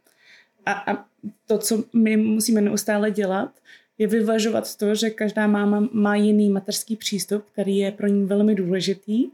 A, 0.66 0.72
a 0.72 1.04
to, 1.46 1.58
co 1.58 1.84
my 1.92 2.16
musíme 2.16 2.60
neustále 2.60 3.10
dělat, 3.10 3.50
je 3.98 4.06
vyvažovat 4.06 4.76
to, 4.76 4.94
že 4.94 5.10
každá 5.10 5.46
máma 5.46 5.88
má 5.92 6.16
jiný 6.16 6.50
mateřský 6.50 6.96
přístup, 6.96 7.44
který 7.52 7.76
je 7.76 7.90
pro 7.90 8.06
ní 8.06 8.24
velmi 8.24 8.54
důležitý 8.54 9.26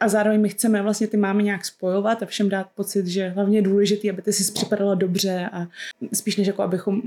a 0.00 0.08
zároveň 0.08 0.40
my 0.40 0.48
chceme 0.48 0.82
vlastně 0.82 1.06
ty 1.06 1.16
mámy 1.16 1.42
nějak 1.42 1.64
spojovat 1.64 2.22
a 2.22 2.26
všem 2.26 2.48
dát 2.48 2.66
pocit, 2.74 3.06
že 3.06 3.28
hlavně 3.28 3.58
je 3.58 3.62
důležitý, 3.62 4.10
aby 4.10 4.22
ty 4.22 4.32
si 4.32 4.52
připadala 4.52 4.94
dobře 4.94 5.48
a 5.52 5.66
spíš 6.12 6.36
než 6.36 6.46
jako 6.46 6.62
abychom 6.62 7.02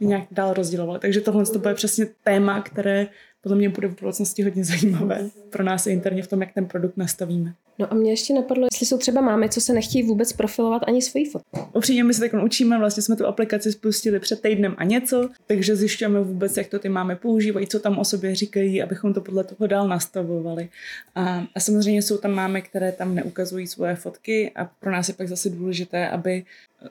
nějak 0.00 0.24
dál 0.30 0.54
rozdělovali. 0.54 0.98
Takže 1.00 1.20
tohle 1.20 1.46
to 1.46 1.58
bude 1.58 1.74
přesně 1.74 2.06
téma, 2.24 2.62
které 2.62 3.06
podle 3.40 3.58
mě 3.58 3.68
bude 3.68 3.88
v 3.88 4.00
budoucnosti 4.00 4.42
hodně 4.42 4.64
zajímavé 4.64 5.30
pro 5.50 5.64
nás 5.64 5.86
interně 5.86 6.22
v 6.22 6.28
tom, 6.28 6.40
jak 6.40 6.52
ten 6.52 6.66
produkt 6.66 6.96
nastavíme. 6.96 7.54
No 7.78 7.92
a 7.92 7.94
mě 7.94 8.12
ještě 8.12 8.34
napadlo, 8.34 8.66
jestli 8.72 8.86
jsou 8.86 8.98
třeba 8.98 9.20
mámy, 9.20 9.48
co 9.48 9.60
se 9.60 9.72
nechtějí 9.72 10.02
vůbec 10.02 10.32
profilovat 10.32 10.82
ani 10.86 11.02
svojí 11.02 11.24
fotku. 11.24 11.60
Upřímně 11.74 12.04
my 12.04 12.14
se 12.14 12.20
tak 12.20 12.42
učíme, 12.44 12.78
vlastně 12.78 13.02
jsme 13.02 13.16
tu 13.16 13.26
aplikaci 13.26 13.72
spustili 13.72 14.20
před 14.20 14.40
týdnem 14.40 14.74
a 14.78 14.84
něco, 14.84 15.28
takže 15.46 15.76
zjišťujeme 15.76 16.20
vůbec, 16.20 16.56
jak 16.56 16.68
to 16.68 16.78
ty 16.78 16.88
mámy 16.88 17.16
používají, 17.16 17.66
co 17.66 17.80
tam 17.80 17.98
o 17.98 18.04
sobě 18.04 18.34
říkají, 18.34 18.82
abychom 18.82 19.14
to 19.14 19.20
podle 19.20 19.44
toho 19.44 19.66
dál 19.66 19.88
nastavovali. 19.88 20.68
A, 21.14 21.44
a 21.54 21.60
samozřejmě 21.60 22.02
jsou 22.02 22.18
tam 22.18 22.30
mámy, 22.30 22.62
které 22.62 22.92
tam 22.92 23.14
neukazují 23.14 23.66
svoje 23.66 23.96
fotky 23.96 24.52
a 24.56 24.64
pro 24.64 24.90
nás 24.90 25.08
je 25.08 25.14
pak 25.14 25.28
zase 25.28 25.50
důležité, 25.50 26.08
aby 26.08 26.44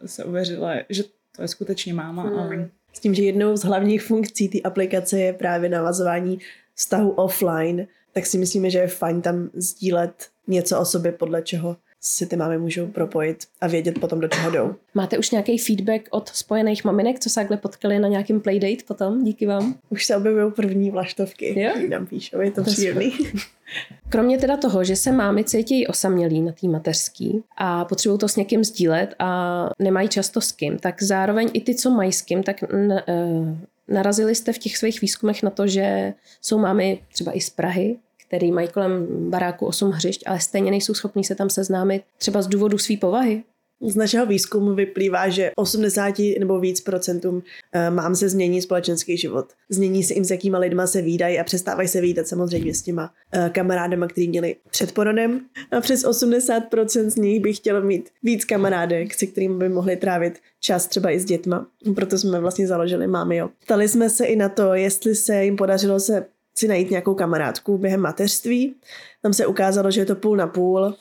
se 0.06 0.24
uvěřila, 0.24 0.74
že 0.90 1.04
to 1.36 1.42
je 1.42 1.48
skutečně 1.48 1.94
máma. 1.94 2.24
Hmm. 2.24 2.40
A... 2.40 2.79
S 3.00 3.02
tím, 3.02 3.14
že 3.14 3.24
jednou 3.24 3.58
z 3.58 3.64
hlavních 3.64 4.04
funkcí 4.04 4.50
té 4.50 4.62
aplikace 4.62 5.20
je 5.20 5.34
právě 5.34 5.70
navazování 5.70 6.40
vztahu 6.76 7.12
offline, 7.12 7.88
tak 8.12 8.26
si 8.26 8.38
myslíme, 8.38 8.70
že 8.70 8.78
je 8.80 8.88
fajn 8.88 9.22
tam 9.22 9.50
sdílet 9.54 10.28
něco 10.48 10.80
o 10.80 10.86
sobě, 10.86 11.12
podle 11.12 11.42
čeho 11.42 11.78
si 12.02 12.26
ty 12.26 12.36
mámy 12.36 12.58
můžou 12.58 12.88
propojit 12.88 13.44
a 13.62 13.68
vědět 13.68 14.00
potom, 14.00 14.20
do 14.20 14.28
čeho 14.28 14.52
jdou. 14.52 14.76
Máte 14.94 15.18
už 15.18 15.32
nějaký 15.32 15.58
feedback 15.58 16.02
od 16.12 16.30
spojených 16.30 16.86
maminek, 16.86 17.20
co 17.20 17.30
se 17.30 17.36
takhle 17.36 17.58
potkali 17.58 18.00
na 18.00 18.08
nějakém 18.08 18.42
playdate 18.42 18.84
potom, 18.88 19.24
díky 19.24 19.46
vám? 19.46 19.76
Už 19.90 20.06
se 20.06 20.16
objevují 20.16 20.52
první 20.52 20.92
vlaštovky, 20.92 21.62
jo? 21.62 21.72
nám 21.90 22.06
píšou, 22.06 22.40
je 22.40 22.52
to, 22.52 22.64
to 22.64 22.72
příjemný. 22.72 23.12
Kromě 24.10 24.38
teda 24.38 24.58
toho, 24.58 24.84
že 24.84 24.96
se 24.96 25.12
mámy 25.12 25.44
cítí 25.44 25.88
osamělí 25.88 26.42
na 26.42 26.52
té 26.52 26.68
mateřský 26.68 27.44
a 27.58 27.86
potřebují 27.86 28.20
to 28.20 28.28
s 28.28 28.36
někým 28.36 28.64
sdílet 28.64 29.16
a 29.20 29.70
nemají 29.80 30.10
často 30.10 30.42
s 30.42 30.52
kým, 30.52 30.78
tak 30.78 31.04
zároveň 31.04 31.50
i 31.54 31.62
ty, 31.62 31.76
co 31.76 31.90
mají 31.90 32.12
s 32.12 32.22
kým, 32.22 32.44
tak 32.44 32.64
n- 32.64 33.04
uh, 33.08 33.58
narazili 33.88 34.36
jste 34.36 34.54
v 34.54 34.58
těch 34.58 34.78
svých 34.78 35.02
výzkumech 35.02 35.44
na 35.44 35.50
to, 35.50 35.68
že 35.68 36.14
jsou 36.42 36.58
mámy 36.58 37.02
třeba 37.14 37.32
i 37.32 37.42
z 37.42 37.50
Prahy, 37.50 37.98
který 38.30 38.52
mají 38.52 38.68
kolem 38.68 39.08
baráku 39.30 39.66
8 39.66 39.92
hřišť, 39.92 40.24
ale 40.26 40.40
stejně 40.40 40.72
nejsou 40.72 40.94
schopní 40.94 41.24
se 41.24 41.36
tam 41.36 41.50
seznámit 41.50 42.04
třeba 42.18 42.42
z 42.42 42.48
důvodu 42.48 42.78
své 42.78 42.98
povahy. 42.98 43.44
Z 43.82 43.96
našeho 43.96 44.26
výzkumu 44.26 44.74
vyplývá, 44.74 45.30
že 45.30 45.52
80 45.56 46.16
nebo 46.40 46.60
víc 46.60 46.82
procentům 46.82 47.44
eh, 47.74 47.90
mám 47.90 48.16
se 48.16 48.30
změní 48.30 48.62
společenský 48.62 49.18
život. 49.18 49.46
Změní 49.70 50.04
se 50.04 50.14
jim, 50.14 50.26
s 50.26 50.32
jakýma 50.32 50.58
lidma 50.58 50.88
se 50.88 51.02
výdají 51.02 51.40
a 51.40 51.44
přestávají 51.44 51.88
se 51.88 52.02
výdat 52.02 52.28
samozřejmě 52.28 52.74
s 52.74 52.82
těma 52.82 53.14
eh, 53.32 53.50
kamarádama, 53.54 54.08
který 54.08 54.28
měli 54.28 54.56
před 54.72 54.92
porodem. 54.92 55.42
A 55.72 55.82
přes 55.82 56.06
80% 56.06 57.10
z 57.10 57.16
nich 57.16 57.42
by 57.42 57.54
chtělo 57.54 57.82
mít 57.82 58.10
víc 58.24 58.46
kamarádek, 58.46 59.14
se 59.14 59.26
kterými 59.26 59.58
by 59.58 59.70
mohli 59.70 59.96
trávit 59.96 60.40
čas 60.60 60.88
třeba 60.88 61.12
i 61.12 61.20
s 61.20 61.26
dětma. 61.26 61.68
Proto 61.96 62.18
jsme 62.18 62.40
vlastně 62.40 62.68
založili 62.68 63.08
Mámy 63.08 63.38
jo. 63.38 63.50
Ptali 63.66 63.88
jsme 63.88 64.10
se 64.10 64.26
i 64.26 64.36
na 64.36 64.50
to, 64.50 64.74
jestli 64.74 65.16
se 65.16 65.44
jim 65.44 65.56
podařilo 65.56 66.00
se 66.00 66.26
si 66.58 66.68
najít 66.68 66.90
nějakou 66.90 67.14
kamarádku 67.14 67.78
během 67.78 68.02
mateřství. 68.02 68.76
Tam 69.22 69.34
se 69.34 69.46
ukázalo, 69.46 69.92
že 69.92 70.02
je 70.02 70.06
to 70.06 70.16
půl 70.16 70.38
na 70.38 70.48
půl. 70.48 70.96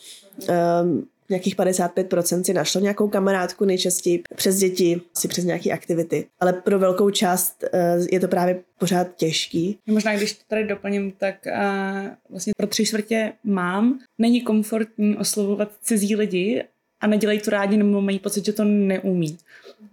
Um, 0.82 1.06
nějakých 1.30 1.56
55% 1.56 2.42
si 2.42 2.54
našlo 2.54 2.80
nějakou 2.80 3.08
kamarádku, 3.08 3.64
nejčastěji 3.64 4.22
přes 4.36 4.56
děti, 4.56 5.00
si 5.16 5.28
přes 5.28 5.44
nějaké 5.44 5.70
aktivity. 5.70 6.26
Ale 6.40 6.52
pro 6.52 6.78
velkou 6.78 7.10
část 7.10 7.64
uh, 7.74 8.06
je 8.12 8.20
to 8.20 8.28
právě 8.28 8.62
pořád 8.78 9.16
těžký. 9.16 9.78
Možná, 9.86 10.16
když 10.16 10.32
to 10.32 10.44
tady 10.48 10.64
doplním, 10.64 11.12
tak 11.12 11.34
uh, 11.46 12.08
vlastně 12.30 12.52
pro 12.56 12.66
tři 12.66 12.86
čtvrtě 12.86 13.32
mám, 13.44 13.98
není 14.18 14.40
komfortní 14.40 15.16
oslovovat 15.16 15.70
cizí 15.82 16.16
lidi 16.16 16.64
a 17.00 17.06
nedělají 17.06 17.40
to 17.40 17.50
rádi 17.50 17.76
nebo 17.76 18.00
mají 18.00 18.18
pocit, 18.18 18.44
že 18.44 18.52
to 18.52 18.64
neumí. 18.64 19.38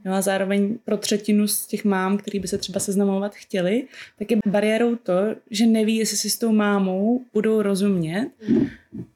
No 0.06 0.14
a 0.14 0.22
zároveň 0.22 0.78
pro 0.86 0.98
třetinu 0.98 1.48
z 1.48 1.68
těch 1.68 1.86
mám, 1.86 2.18
který 2.18 2.40
by 2.40 2.48
se 2.48 2.58
třeba 2.58 2.80
seznamovat 2.80 3.36
chtěli, 3.36 3.88
tak 4.20 4.32
je 4.32 4.38
bariérou 4.46 4.96
to, 4.96 5.14
že 5.52 5.66
neví, 5.66 5.96
jestli 5.96 6.18
si 6.18 6.30
s 6.30 6.38
tou 6.38 6.52
mámou 6.52 7.22
budou 7.34 7.62
rozumět, 7.62 8.30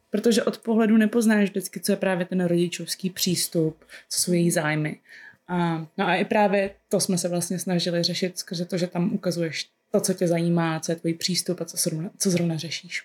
protože 0.10 0.44
od 0.44 0.58
pohledu 0.58 0.98
nepoznáš 0.98 1.50
vždycky, 1.50 1.80
co 1.80 1.92
je 1.92 1.96
právě 1.96 2.26
ten 2.26 2.46
rodičovský 2.46 3.10
přístup, 3.10 3.78
co 4.10 4.20
jsou 4.20 4.34
její 4.34 4.52
zájmy. 4.52 5.00
A, 5.48 5.88
no 5.98 6.08
a 6.08 6.16
i 6.16 6.26
právě 6.26 6.72
to 6.90 7.00
jsme 7.00 7.18
se 7.18 7.30
vlastně 7.30 7.60
snažili 7.60 8.04
řešit 8.04 8.40
skrze 8.40 8.66
to, 8.66 8.78
že 8.78 8.88
tam 8.88 9.14
ukazuješ 9.14 9.70
to, 9.92 10.00
co 10.00 10.14
tě 10.14 10.28
zajímá, 10.28 10.80
co 10.80 10.92
je 10.92 10.96
tvůj 10.96 11.14
přístup 11.14 11.62
a 11.62 11.66
co 11.66 11.78
zrovna, 11.78 12.10
co 12.18 12.30
zrovna 12.30 12.58
řešíš. 12.58 13.04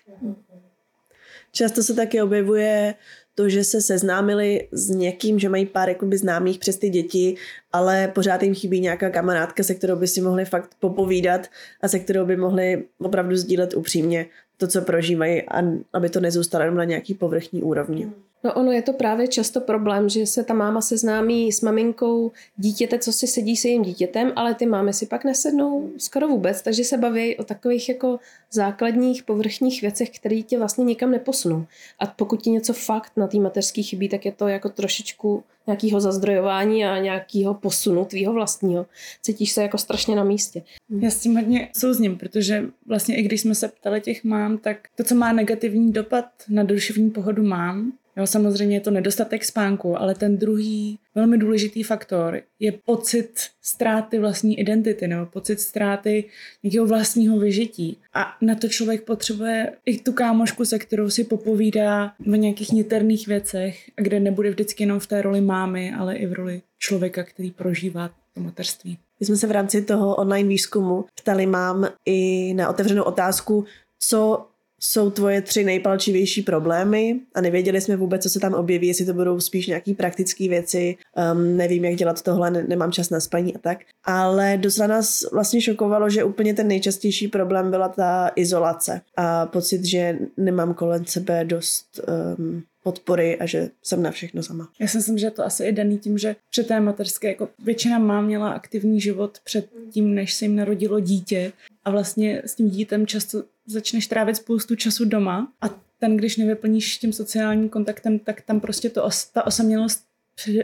Často 1.51 1.83
se 1.83 1.93
taky 1.93 2.21
objevuje 2.21 2.93
to, 3.35 3.49
že 3.49 3.63
se 3.63 3.81
seznámili 3.81 4.67
s 4.71 4.89
někým, 4.89 5.39
že 5.39 5.49
mají 5.49 5.65
pár 5.65 5.89
jakoby 5.89 6.17
známých 6.17 6.59
přes 6.59 6.77
ty 6.77 6.89
děti, 6.89 7.35
ale 7.73 8.07
pořád 8.07 8.43
jim 8.43 8.55
chybí 8.55 8.79
nějaká 8.79 9.09
kamarádka, 9.09 9.63
se 9.63 9.75
kterou 9.75 9.95
by 9.95 10.07
si 10.07 10.21
mohli 10.21 10.45
fakt 10.45 10.75
popovídat 10.79 11.47
a 11.81 11.87
se 11.87 11.99
kterou 11.99 12.25
by 12.25 12.37
mohli 12.37 12.83
opravdu 12.99 13.35
sdílet 13.35 13.73
upřímně 13.73 14.25
to, 14.57 14.67
co 14.67 14.81
prožívají, 14.81 15.41
a 15.41 15.61
aby 15.93 16.09
to 16.09 16.19
nezůstalo 16.19 16.63
jenom 16.63 16.77
na 16.77 16.83
nějaký 16.83 17.13
povrchní 17.13 17.63
úrovni. 17.63 18.11
No 18.45 18.53
ono 18.53 18.71
je 18.71 18.81
to 18.81 18.93
právě 18.93 19.27
často 19.27 19.61
problém, 19.61 20.09
že 20.09 20.25
se 20.25 20.43
ta 20.43 20.53
máma 20.53 20.81
seznámí 20.81 21.51
s 21.51 21.61
maminkou 21.61 22.31
dítěte, 22.57 22.99
co 22.99 23.11
si 23.11 23.27
sedí 23.27 23.57
se 23.57 23.67
jejím 23.67 23.83
dítětem, 23.83 24.31
ale 24.35 24.55
ty 24.55 24.65
mámy 24.65 24.93
si 24.93 25.05
pak 25.05 25.23
nesednou 25.23 25.89
skoro 25.97 26.27
vůbec, 26.27 26.61
takže 26.61 26.83
se 26.83 26.97
baví 26.97 27.37
o 27.37 27.43
takových 27.43 27.89
jako 27.89 28.19
základních 28.51 29.23
povrchních 29.23 29.81
věcech, 29.81 30.09
které 30.09 30.41
tě 30.41 30.57
vlastně 30.57 30.85
nikam 30.85 31.11
neposunou. 31.11 31.65
A 31.99 32.05
pokud 32.05 32.41
ti 32.41 32.49
něco 32.49 32.73
fakt 32.73 33.11
na 33.17 33.27
té 33.27 33.37
mateřské 33.37 33.81
chybí, 33.81 34.09
tak 34.09 34.25
je 34.25 34.31
to 34.31 34.47
jako 34.47 34.69
trošičku 34.69 35.43
nějakého 35.67 36.01
zazdrojování 36.01 36.85
a 36.85 36.99
nějakého 36.99 37.53
posunu 37.53 38.05
tvýho 38.05 38.33
vlastního. 38.33 38.85
Cítíš 39.21 39.51
se 39.51 39.61
jako 39.61 39.77
strašně 39.77 40.15
na 40.15 40.23
místě. 40.23 40.63
Já 40.99 41.09
s 41.09 41.19
tím 41.19 41.35
hodně 41.35 41.69
souzním, 41.77 42.17
protože 42.17 42.63
vlastně 42.85 43.17
i 43.17 43.21
když 43.21 43.41
jsme 43.41 43.55
se 43.55 43.67
ptali 43.67 44.01
těch 44.01 44.23
mám, 44.23 44.57
tak 44.57 44.77
to, 44.95 45.03
co 45.03 45.15
má 45.15 45.33
negativní 45.33 45.91
dopad 45.91 46.25
na 46.49 46.63
duševní 46.63 47.09
pohodu 47.09 47.43
mám, 47.43 47.93
Jo, 48.17 48.27
samozřejmě 48.27 48.75
je 48.75 48.81
to 48.81 48.91
nedostatek 48.91 49.45
spánku, 49.45 49.99
ale 49.99 50.15
ten 50.15 50.37
druhý 50.37 50.99
velmi 51.15 51.37
důležitý 51.37 51.83
faktor 51.83 52.41
je 52.59 52.71
pocit 52.71 53.39
ztráty 53.61 54.19
vlastní 54.19 54.59
identity 54.59 55.07
nebo 55.07 55.25
pocit 55.25 55.59
ztráty 55.59 56.29
nějakého 56.63 56.85
vlastního 56.85 57.39
vyžití. 57.39 57.97
A 58.13 58.37
na 58.41 58.55
to 58.55 58.67
člověk 58.67 59.03
potřebuje 59.03 59.73
i 59.85 59.99
tu 59.99 60.13
kámošku, 60.13 60.65
se 60.65 60.79
kterou 60.79 61.09
si 61.09 61.23
popovídá 61.23 62.13
o 62.33 62.35
nějakých 62.35 62.71
niterných 62.71 63.27
věcech, 63.27 63.91
kde 63.95 64.19
nebude 64.19 64.49
vždycky 64.49 64.83
jenom 64.83 64.99
v 64.99 65.07
té 65.07 65.21
roli 65.21 65.41
mámy, 65.41 65.93
ale 65.93 66.15
i 66.15 66.25
v 66.25 66.33
roli 66.33 66.61
člověka, 66.79 67.23
který 67.23 67.51
prožívá 67.51 68.09
to 68.33 68.41
mateřství. 68.41 68.97
My 69.19 69.25
jsme 69.25 69.35
se 69.35 69.47
v 69.47 69.51
rámci 69.51 69.81
toho 69.81 70.15
online 70.15 70.49
výzkumu 70.49 71.05
ptali 71.15 71.45
mám 71.45 71.87
i 72.05 72.53
na 72.53 72.69
otevřenou 72.69 73.03
otázku, 73.03 73.65
co 73.99 74.47
jsou 74.85 75.09
tvoje 75.09 75.41
tři 75.41 75.63
nejpalčivější 75.63 76.41
problémy 76.41 77.19
a 77.35 77.41
nevěděli 77.41 77.81
jsme 77.81 77.95
vůbec, 77.95 78.23
co 78.23 78.29
se 78.29 78.39
tam 78.39 78.53
objeví, 78.53 78.87
jestli 78.87 79.05
to 79.05 79.13
budou 79.13 79.39
spíš 79.39 79.67
nějaký 79.67 79.93
praktické 79.93 80.49
věci, 80.49 80.97
um, 81.33 81.57
nevím, 81.57 81.85
jak 81.85 81.95
dělat 81.95 82.21
tohle, 82.21 82.51
ne, 82.51 82.65
nemám 82.67 82.91
čas 82.91 83.09
na 83.09 83.19
spaní 83.19 83.55
a 83.55 83.59
tak. 83.59 83.79
Ale 84.03 84.57
docela 84.57 84.87
nás 84.87 85.31
vlastně 85.31 85.61
šokovalo, 85.61 86.09
že 86.09 86.23
úplně 86.23 86.53
ten 86.53 86.67
nejčastější 86.67 87.27
problém 87.27 87.71
byla 87.71 87.89
ta 87.89 88.31
izolace 88.35 89.01
a 89.17 89.45
pocit, 89.45 89.85
že 89.85 90.19
nemám 90.37 90.73
kolem 90.73 91.05
sebe 91.05 91.45
dost 91.45 91.99
um, 92.37 92.63
podpory 92.83 93.37
a 93.39 93.45
že 93.45 93.69
jsem 93.83 94.01
na 94.01 94.11
všechno 94.11 94.43
sama. 94.43 94.69
Já 94.79 94.87
si 94.87 94.97
myslím, 94.97 95.17
že 95.17 95.31
to 95.31 95.45
asi 95.45 95.63
je 95.63 95.71
daný 95.71 95.97
tím, 95.97 96.17
že 96.17 96.35
před 96.49 96.67
té 96.67 96.79
mateřské, 96.79 97.27
jako 97.27 97.49
většina 97.63 97.99
má 97.99 98.21
měla 98.21 98.49
aktivní 98.49 99.01
život 99.01 99.37
před 99.43 99.69
tím, 99.91 100.15
než 100.15 100.33
se 100.33 100.45
jim 100.45 100.55
narodilo 100.55 100.99
dítě 100.99 101.51
a 101.85 101.91
vlastně 101.91 102.41
s 102.45 102.55
tím 102.55 102.69
dítem 102.69 103.07
často 103.07 103.43
začneš 103.65 104.07
trávit 104.07 104.35
spoustu 104.35 104.75
času 104.75 105.05
doma 105.05 105.51
a 105.61 105.69
ten, 105.99 106.17
když 106.17 106.37
nevyplníš 106.37 106.97
tím 106.97 107.13
sociálním 107.13 107.69
kontaktem, 107.69 108.19
tak 108.19 108.41
tam 108.41 108.59
prostě 108.59 108.89
to, 108.89 109.09
ta 109.33 109.47
osamělost 109.47 110.05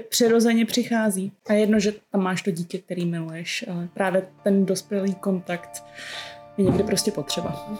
přirozeně 0.09 0.65
přichází. 0.65 1.31
A 1.49 1.53
jedno, 1.53 1.79
že 1.79 1.93
tam 2.11 2.21
máš 2.21 2.41
to 2.41 2.51
dítě, 2.51 2.77
který 2.77 3.05
miluješ, 3.05 3.65
ale 3.71 3.89
právě 3.93 4.27
ten 4.43 4.65
dospělý 4.65 5.15
kontakt 5.15 5.83
je 6.57 6.63
někdy 6.63 6.83
prostě 6.83 7.11
potřeba. 7.11 7.79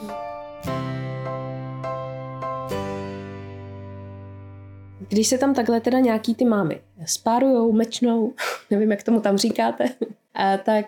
Když 5.08 5.28
se 5.28 5.38
tam 5.38 5.54
takhle 5.54 5.80
teda 5.80 5.98
nějaký 5.98 6.34
ty 6.34 6.44
mámy 6.44 6.80
spárujou, 7.06 7.72
mečnou, 7.72 8.34
nevím, 8.70 8.90
jak 8.90 9.02
tomu 9.02 9.20
tam 9.20 9.38
říkáte, 9.38 9.84
tak 10.64 10.86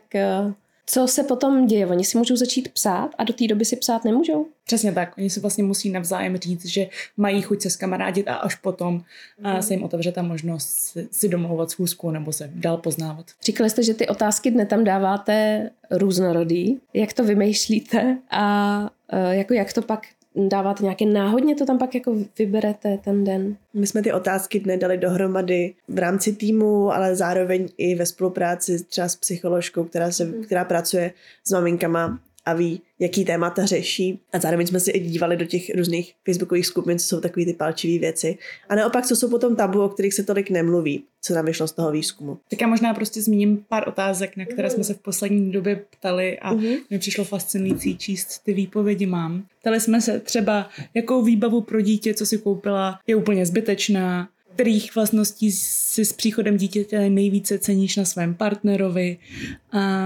co 0.87 1.09
se 1.09 1.23
potom 1.23 1.67
děje? 1.67 1.87
Oni 1.87 2.05
si 2.05 2.19
můžou 2.19 2.37
začít 2.37 2.69
psát 2.69 3.11
a 3.19 3.25
do 3.25 3.33
té 3.33 3.47
doby 3.47 3.65
si 3.65 3.77
psát 3.77 4.05
nemůžou? 4.05 4.47
Přesně 4.65 4.93
tak. 4.93 5.19
Oni 5.19 5.31
si 5.31 5.41
vlastně 5.41 5.65
musí 5.65 5.91
navzájem 5.91 6.37
říct, 6.37 6.67
že 6.67 6.89
mají 7.17 7.43
chuť 7.43 7.63
se 7.63 7.71
skamarádit 7.71 8.29
a 8.29 8.35
až 8.35 8.55
potom 8.55 9.03
mm. 9.39 9.63
se 9.63 9.75
jim 9.75 9.83
otevře 9.83 10.13
ta 10.13 10.23
možnost 10.23 10.97
si, 11.11 11.29
domlouvat 11.29 11.71
schůzku 11.71 12.11
nebo 12.11 12.33
se 12.33 12.51
dál 12.55 12.77
poznávat. 12.77 13.27
Říkali 13.45 13.71
jste, 13.71 13.83
že 13.83 13.95
ty 13.95 14.09
otázky 14.09 14.51
dne 14.51 14.67
tam 14.67 14.85
dáváte 14.85 15.71
různorodý. 15.91 16.79
Jak 16.95 17.13
to 17.13 17.25
vymýšlíte 17.25 18.19
a 18.31 18.91
e, 19.09 19.37
jako 19.37 19.55
jak 19.55 19.73
to 19.73 19.83
pak 19.83 20.07
dáváte 20.37 20.83
nějaké 20.83 21.07
náhodně, 21.07 21.55
to 21.55 21.67
tam 21.67 21.79
pak 21.79 21.95
jako 21.95 22.17
vyberete 22.39 22.99
ten 23.05 23.25
den? 23.25 23.57
My 23.75 23.87
jsme 23.87 24.03
ty 24.03 24.13
otázky 24.13 24.61
dne 24.61 24.77
dali 24.77 24.99
dohromady 24.99 25.75
v 25.89 25.99
rámci 25.99 26.33
týmu, 26.33 26.93
ale 26.93 27.17
zároveň 27.17 27.69
i 27.79 27.95
ve 27.95 28.07
spolupráci 28.07 28.85
třeba 28.85 29.09
s 29.09 29.17
psycholožkou, 29.17 29.85
která, 29.85 30.11
se, 30.11 30.25
mm. 30.25 30.45
která 30.45 30.65
pracuje 30.65 31.13
s 31.45 31.51
maminkama 31.53 32.19
a 32.47 32.55
ví, 32.55 32.83
jaký 32.99 33.25
témata 33.25 33.67
řeší. 33.67 34.21
A 34.33 34.39
zároveň 34.39 34.67
jsme 34.67 34.81
si 34.81 34.91
i 34.91 35.01
dívali 35.01 35.37
do 35.37 35.45
těch 35.45 35.75
různých 35.77 36.15
facebookových 36.25 36.67
skupin, 36.67 36.99
co 36.99 37.07
jsou 37.07 37.21
takové 37.21 37.47
ty 37.47 37.55
palčivé 37.55 37.99
věci. 37.99 38.39
A 38.69 38.75
naopak, 38.75 39.07
co 39.07 39.17
jsou 39.17 39.31
potom 39.31 39.57
tabu, 39.57 39.83
o 39.83 39.89
kterých 39.89 40.15
se 40.15 40.23
tolik 40.23 40.51
nemluví, 40.51 41.05
co 41.21 41.35
nám 41.35 41.45
vyšlo 41.45 41.69
z 41.69 41.73
toho 41.73 41.93
výzkumu. 41.93 42.39
Tak 42.51 42.61
já 42.61 42.67
možná 42.67 42.95
prostě 42.95 43.23
zmíním 43.23 43.65
pár 43.69 43.89
otázek, 43.89 44.37
na 44.37 44.45
které 44.45 44.71
jsme 44.71 44.85
se 44.85 44.95
v 44.95 44.99
poslední 44.99 45.53
době 45.53 45.85
ptali 45.91 46.39
a 46.39 46.55
uh-huh. 46.55 46.81
mi 46.91 46.99
přišlo 46.99 47.25
fascinující 47.25 47.99
číst 47.99 48.39
ty 48.45 48.53
výpovědi 48.53 49.07
mám. 49.07 49.47
Ptali 49.61 49.81
jsme 49.81 50.01
se 50.01 50.21
třeba, 50.21 50.69
jakou 50.95 51.23
výbavu 51.23 51.61
pro 51.61 51.81
dítě, 51.81 52.15
co 52.15 52.27
si 52.27 52.39
koupila, 52.39 52.99
je 53.07 53.17
úplně 53.17 53.47
zbytečná, 53.47 54.29
kterých 54.55 54.95
vlastností 54.95 55.53
si 55.53 56.05
s 56.05 56.13
příchodem 56.13 56.57
dítěte 56.57 57.11
nejvíce 57.11 57.59
ceníš 57.59 57.97
na 57.97 58.05
svém 58.05 58.35
partnerovi, 58.35 59.19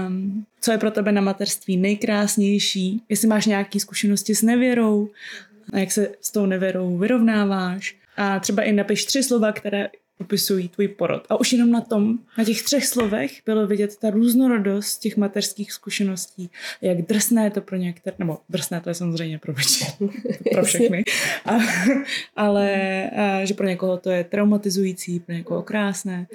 um, 0.07 0.45
co 0.61 0.71
je 0.71 0.77
pro 0.77 0.91
tebe 0.91 1.11
na 1.11 1.21
mateřství 1.21 1.77
nejkrásnější, 1.77 3.01
jestli 3.09 3.27
máš 3.27 3.45
nějaké 3.45 3.79
zkušenosti 3.79 4.35
s 4.35 4.41
nevěrou, 4.41 5.09
a 5.73 5.79
jak 5.79 5.91
se 5.91 6.11
s 6.21 6.31
tou 6.31 6.45
nevěrou 6.45 6.97
vyrovnáváš. 6.97 7.95
A 8.17 8.39
třeba 8.39 8.63
i 8.63 8.71
napiš 8.71 9.05
tři 9.05 9.23
slova, 9.23 9.51
které 9.51 9.89
popisují 10.19 10.69
tvůj 10.69 10.87
porod. 10.87 11.23
A 11.29 11.39
už 11.39 11.53
jenom 11.53 11.71
na 11.71 11.81
tom, 11.81 12.19
na 12.37 12.43
těch 12.43 12.63
třech 12.63 12.85
slovech 12.85 13.31
bylo 13.45 13.67
vidět 13.67 13.97
ta 13.97 14.09
různorodost 14.09 15.01
těch 15.01 15.17
mateřských 15.17 15.71
zkušeností, 15.71 16.49
jak 16.81 17.01
drsné 17.01 17.43
je 17.43 17.49
to 17.49 17.61
pro 17.61 17.77
některé, 17.77 18.15
nebo 18.19 18.37
drsné 18.49 18.81
to 18.81 18.89
je 18.89 18.93
samozřejmě 18.93 19.39
pro 19.39 19.53
většinu, 19.53 20.09
pro 20.51 20.63
všechny, 20.63 21.03
a, 21.45 21.57
ale 22.35 22.69
a, 23.09 23.45
že 23.45 23.53
pro 23.53 23.67
někoho 23.67 23.97
to 23.97 24.09
je 24.09 24.23
traumatizující, 24.23 25.19
pro 25.19 25.35
někoho 25.35 25.61
krásné. 25.61 26.27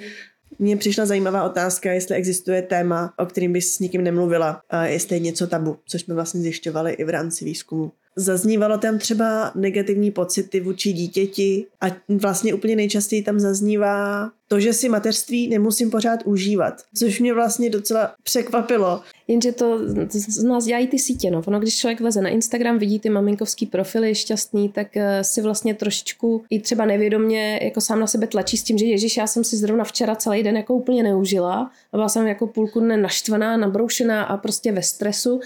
Mně 0.59 0.77
přišla 0.77 1.05
zajímavá 1.05 1.43
otázka, 1.43 1.91
jestli 1.91 2.15
existuje 2.15 2.61
téma, 2.61 3.13
o 3.17 3.25
kterým 3.25 3.53
bys 3.53 3.75
s 3.75 3.79
nikým 3.79 4.03
nemluvila, 4.03 4.61
a 4.69 4.85
jestli 4.85 5.15
je 5.15 5.19
něco 5.19 5.47
tabu, 5.47 5.77
což 5.87 6.01
jsme 6.01 6.15
vlastně 6.15 6.41
zjišťovali 6.41 6.93
i 6.93 7.03
v 7.03 7.09
rámci 7.09 7.45
výzkumu. 7.45 7.91
Zaznívalo 8.15 8.77
tam 8.77 8.97
třeba 8.99 9.51
negativní 9.55 10.11
pocity 10.11 10.59
vůči 10.59 10.93
dítěti 10.93 11.65
a 11.81 11.85
vlastně 12.21 12.53
úplně 12.53 12.75
nejčastěji 12.75 13.23
tam 13.23 13.39
zaznívá 13.39 14.31
to, 14.47 14.59
že 14.59 14.73
si 14.73 14.89
mateřství 14.89 15.47
nemusím 15.47 15.91
pořád 15.91 16.19
užívat, 16.25 16.73
což 16.95 17.19
mě 17.19 17.33
vlastně 17.33 17.69
docela 17.69 18.13
překvapilo. 18.23 19.01
Jenže 19.27 19.51
to 19.51 19.79
z 20.13 20.43
nás 20.43 20.65
dělají 20.65 20.87
ty 20.87 20.99
sítě. 20.99 21.31
No. 21.31 21.41
Ono, 21.47 21.59
když 21.59 21.77
člověk 21.77 22.01
vleze 22.01 22.21
na 22.21 22.29
Instagram, 22.29 22.77
vidí 22.77 22.99
ty 22.99 23.09
maminkovský 23.09 23.65
profily 23.65 24.15
šťastný, 24.15 24.69
tak 24.69 24.97
eh, 24.97 25.23
si 25.23 25.41
vlastně 25.41 25.73
trošičku 25.73 26.43
i 26.49 26.59
třeba 26.59 26.85
nevědomě 26.85 27.59
jako 27.63 27.81
sám 27.81 27.99
na 27.99 28.07
sebe 28.07 28.27
tlačí 28.27 28.57
s 28.57 28.63
tím, 28.63 28.77
že 28.77 28.85
Ježíš, 28.85 29.17
já 29.17 29.27
jsem 29.27 29.43
si 29.43 29.57
zrovna 29.57 29.83
včera 29.83 30.15
celý 30.15 30.43
den 30.43 30.57
jako 30.57 30.73
úplně 30.73 31.03
neužila 31.03 31.71
a 31.93 31.97
byla 31.97 32.09
jsem 32.09 32.27
jako 32.27 32.47
půlku 32.47 32.79
dne 32.79 32.97
naštvaná, 32.97 33.57
nabroušená 33.57 34.23
a 34.23 34.37
prostě 34.37 34.71
ve 34.71 34.81
stresu. 34.81 35.39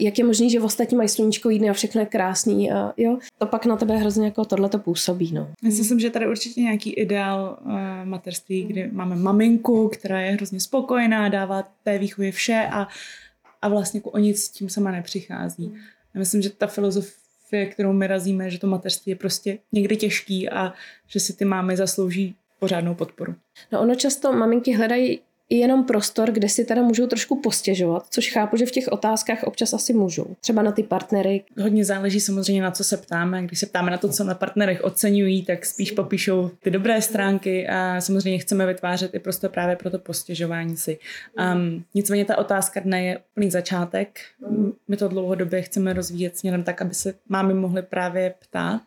Jak 0.00 0.18
je 0.18 0.24
možné, 0.24 0.48
že 0.48 0.60
v 0.60 0.64
ostatní 0.64 0.96
mají 0.96 1.08
sluníčko 1.08 1.48
dny 1.48 1.70
a 1.70 1.72
všechno 1.72 2.00
je 2.00 2.06
krásný 2.06 2.72
a 2.72 2.92
jo, 2.96 3.18
to 3.38 3.46
pak 3.46 3.66
na 3.66 3.76
tebe 3.76 3.96
hrozně 3.96 4.24
jako 4.24 4.44
tohle 4.44 4.68
to 4.68 4.78
působí. 4.78 5.32
No. 5.32 5.48
Myslím, 5.62 6.00
že 6.00 6.10
tady 6.10 6.28
určitě 6.28 6.60
nějaký 6.60 6.92
ideál 6.92 7.58
uh, 7.64 7.72
mateřství, 8.04 8.35
kdy 8.44 8.90
máme 8.92 9.16
maminku, 9.16 9.88
která 9.88 10.20
je 10.20 10.32
hrozně 10.32 10.60
spokojená, 10.60 11.28
dává 11.28 11.72
té 11.82 11.98
výchově 11.98 12.32
vše 12.32 12.68
a 12.72 12.88
a 13.62 13.68
vlastně 13.68 14.00
o 14.04 14.18
nic 14.18 14.44
s 14.44 14.48
tím 14.48 14.68
sama 14.68 14.90
nepřichází. 14.90 15.74
Já 16.14 16.18
myslím, 16.18 16.42
že 16.42 16.50
ta 16.50 16.66
filozofie, 16.66 17.66
kterou 17.66 17.92
my 17.92 18.06
razíme, 18.06 18.50
že 18.50 18.58
to 18.58 18.66
mateřství 18.66 19.10
je 19.10 19.16
prostě 19.16 19.58
někdy 19.72 19.96
těžký 19.96 20.48
a 20.48 20.72
že 21.06 21.20
si 21.20 21.32
ty 21.32 21.44
mámy 21.44 21.76
zaslouží 21.76 22.36
pořádnou 22.58 22.94
podporu. 22.94 23.34
No 23.72 23.80
ono 23.80 23.94
často 23.94 24.32
maminky 24.32 24.72
hledají 24.72 25.20
i 25.48 25.56
jenom 25.56 25.84
prostor, 25.84 26.30
kde 26.30 26.48
si 26.48 26.64
teda 26.64 26.82
můžou 26.82 27.06
trošku 27.06 27.40
postěžovat, 27.40 28.06
což 28.10 28.32
chápu, 28.32 28.56
že 28.56 28.66
v 28.66 28.70
těch 28.70 28.88
otázkách 28.88 29.42
občas 29.42 29.74
asi 29.74 29.92
můžou. 29.92 30.36
Třeba 30.40 30.62
na 30.62 30.72
ty 30.72 30.82
partnery. 30.82 31.44
Hodně 31.62 31.84
záleží 31.84 32.20
samozřejmě 32.20 32.62
na 32.62 32.70
co 32.70 32.84
se 32.84 32.96
ptáme. 32.96 33.42
Když 33.42 33.58
se 33.58 33.66
ptáme 33.66 33.90
na 33.90 33.98
to, 33.98 34.08
co 34.08 34.24
na 34.24 34.34
partnerech 34.34 34.84
oceňují, 34.84 35.44
tak 35.44 35.66
spíš 35.66 35.90
popíšou 35.90 36.50
ty 36.62 36.70
dobré 36.70 37.02
stránky 37.02 37.68
a 37.68 38.00
samozřejmě 38.00 38.38
chceme 38.38 38.66
vytvářet 38.66 39.14
i 39.14 39.18
prostor 39.18 39.50
právě 39.50 39.76
pro 39.76 39.90
to 39.90 39.98
postěžování 39.98 40.76
si. 40.76 40.98
Um, 41.54 41.84
nicméně 41.94 42.24
ta 42.24 42.38
otázka 42.38 42.80
dne 42.80 43.04
je 43.04 43.18
úplný 43.18 43.50
začátek. 43.50 44.20
My 44.88 44.96
to 44.96 45.08
dlouhodobě 45.08 45.62
chceme 45.62 45.92
rozvíjet 45.92 46.38
směrem 46.38 46.62
tak, 46.62 46.82
aby 46.82 46.94
se 46.94 47.14
mámy 47.28 47.54
mohly 47.54 47.82
právě 47.82 48.34
ptát, 48.40 48.82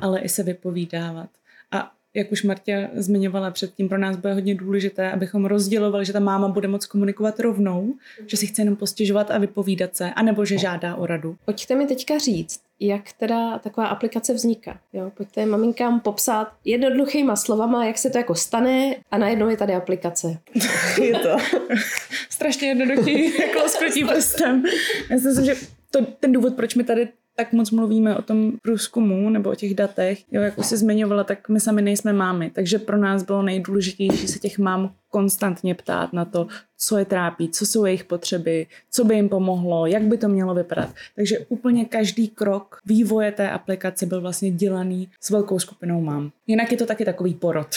ale 0.00 0.20
i 0.20 0.28
se 0.28 0.42
vypovídávat. 0.42 1.30
A 1.70 1.92
jak 2.18 2.32
už 2.32 2.42
Martě 2.42 2.90
zmiňovala 2.94 3.50
předtím, 3.50 3.88
pro 3.88 3.98
nás 3.98 4.16
bude 4.16 4.34
hodně 4.34 4.54
důležité, 4.54 5.10
abychom 5.10 5.44
rozdělovali, 5.44 6.04
že 6.04 6.12
ta 6.12 6.20
máma 6.20 6.48
bude 6.48 6.68
moc 6.68 6.86
komunikovat 6.86 7.40
rovnou, 7.40 7.94
že 8.26 8.36
si 8.36 8.46
chce 8.46 8.62
jenom 8.62 8.76
postěžovat 8.76 9.30
a 9.30 9.38
vypovídat 9.38 9.96
se, 9.96 10.10
anebo 10.10 10.44
že 10.44 10.58
žádá 10.58 10.96
o 10.96 11.06
radu. 11.06 11.36
Pojďte 11.44 11.74
mi 11.74 11.86
teďka 11.86 12.18
říct, 12.18 12.60
jak 12.80 13.12
teda 13.12 13.58
taková 13.58 13.86
aplikace 13.86 14.34
vzniká. 14.34 14.78
Jo? 14.92 15.12
Pojďte 15.16 15.46
maminkám 15.46 16.00
popsat 16.00 16.52
jednoduchýma 16.64 17.36
slovama, 17.36 17.86
jak 17.86 17.98
se 17.98 18.10
to 18.10 18.18
jako 18.18 18.34
stane 18.34 18.94
a 19.10 19.18
najednou 19.18 19.48
je 19.48 19.56
tady 19.56 19.74
aplikace. 19.74 20.38
je 21.02 21.18
to 21.18 21.36
strašně 22.30 22.68
jednoduchý, 22.68 23.40
jako 23.40 23.68
skrytí 23.68 24.04
prstem. 24.04 24.62
Já 25.10 25.18
si 25.18 25.26
myslím, 25.26 25.46
že 25.46 25.54
to, 25.90 26.04
ten 26.20 26.32
důvod, 26.32 26.54
proč 26.54 26.74
my 26.74 26.84
tady 26.84 27.08
tak 27.38 27.52
moc 27.52 27.70
mluvíme 27.70 28.16
o 28.16 28.22
tom 28.22 28.52
průzkumu 28.62 29.30
nebo 29.30 29.50
o 29.50 29.54
těch 29.54 29.74
datech, 29.74 30.32
jo, 30.32 30.42
jak 30.42 30.58
už 30.58 30.66
jsi 30.66 30.76
zmiňovala, 30.76 31.24
tak 31.24 31.48
my 31.48 31.60
sami 31.60 31.82
nejsme 31.82 32.12
mámy, 32.12 32.50
takže 32.50 32.78
pro 32.78 32.96
nás 32.96 33.22
bylo 33.22 33.42
nejdůležitější 33.42 34.28
se 34.28 34.38
těch 34.38 34.58
mám 34.58 34.94
konstantně 35.10 35.74
ptát 35.74 36.12
na 36.12 36.24
to, 36.24 36.46
co 36.78 36.98
je 36.98 37.04
trápí, 37.04 37.48
co 37.48 37.66
jsou 37.66 37.84
jejich 37.84 38.04
potřeby, 38.04 38.66
co 38.90 39.04
by 39.04 39.14
jim 39.14 39.28
pomohlo, 39.28 39.86
jak 39.86 40.02
by 40.02 40.18
to 40.18 40.28
mělo 40.28 40.54
vypadat. 40.54 40.94
Takže 41.16 41.38
úplně 41.38 41.84
každý 41.84 42.28
krok 42.28 42.78
vývoje 42.86 43.32
té 43.32 43.50
aplikace 43.50 44.06
byl 44.06 44.20
vlastně 44.20 44.50
dělaný 44.50 45.08
s 45.20 45.30
velkou 45.30 45.58
skupinou 45.58 46.00
mám. 46.00 46.30
Jinak 46.46 46.72
je 46.72 46.78
to 46.78 46.86
taky 46.86 47.04
takový 47.04 47.34
porod. 47.34 47.68